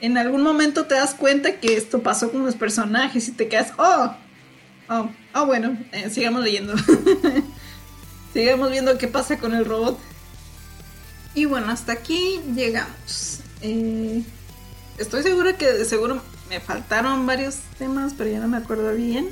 [0.00, 3.72] en algún momento te das cuenta que esto pasó con los personajes y te quedas,
[3.78, 4.12] oh,
[4.88, 6.74] oh, oh bueno, eh, sigamos leyendo.
[8.32, 10.00] sigamos viendo qué pasa con el robot.
[11.36, 13.38] Y bueno, hasta aquí llegamos.
[13.62, 14.24] Eh,
[14.98, 16.20] estoy segura que de seguro
[16.50, 19.28] me faltaron varios temas, pero ya no me acuerdo bien.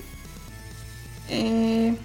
[1.29, 1.97] Eh,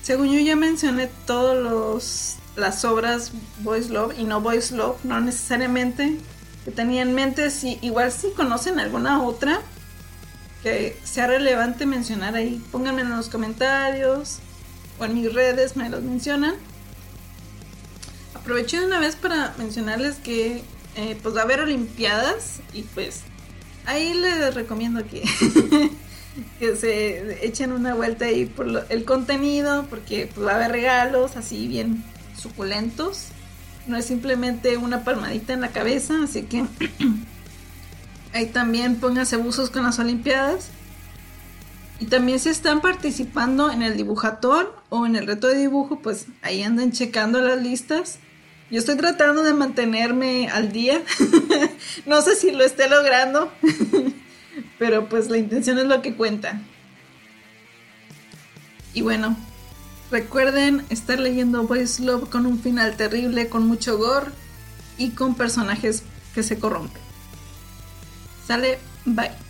[0.00, 5.20] según yo ya mencioné todos los las obras Voice Love y no Voice Love, no
[5.20, 6.16] necesariamente
[6.64, 9.60] que tenía en mente, si igual si conocen alguna otra
[10.62, 14.38] que sea relevante mencionar ahí, pónganme en los comentarios
[14.98, 16.54] o en mis redes, me los mencionan.
[18.34, 20.62] Aproveché de una vez para mencionarles que
[20.96, 23.22] eh, pues va a haber olimpiadas y pues
[23.90, 25.22] ahí les recomiendo que,
[26.58, 31.36] que se echen una vuelta ahí por el contenido porque pues va a haber regalos
[31.36, 32.04] así bien
[32.36, 33.28] suculentos.
[33.86, 36.64] No es simplemente una palmadita en la cabeza, así que
[38.32, 40.68] ahí también pónganse buzos con las Olimpiadas.
[41.98, 46.26] Y también si están participando en el dibujatón o en el reto de dibujo, pues
[46.40, 48.18] ahí andan checando las listas.
[48.70, 51.02] Yo estoy tratando de mantenerme al día.
[52.06, 53.52] no sé si lo esté logrando,
[54.78, 56.60] pero pues la intención es lo que cuenta.
[58.94, 59.36] Y bueno,
[60.10, 64.32] Recuerden estar leyendo Voice Love con un final terrible, con mucho gore
[64.98, 66.02] y con personajes
[66.34, 67.00] que se corrompen.
[68.46, 69.49] Sale, bye.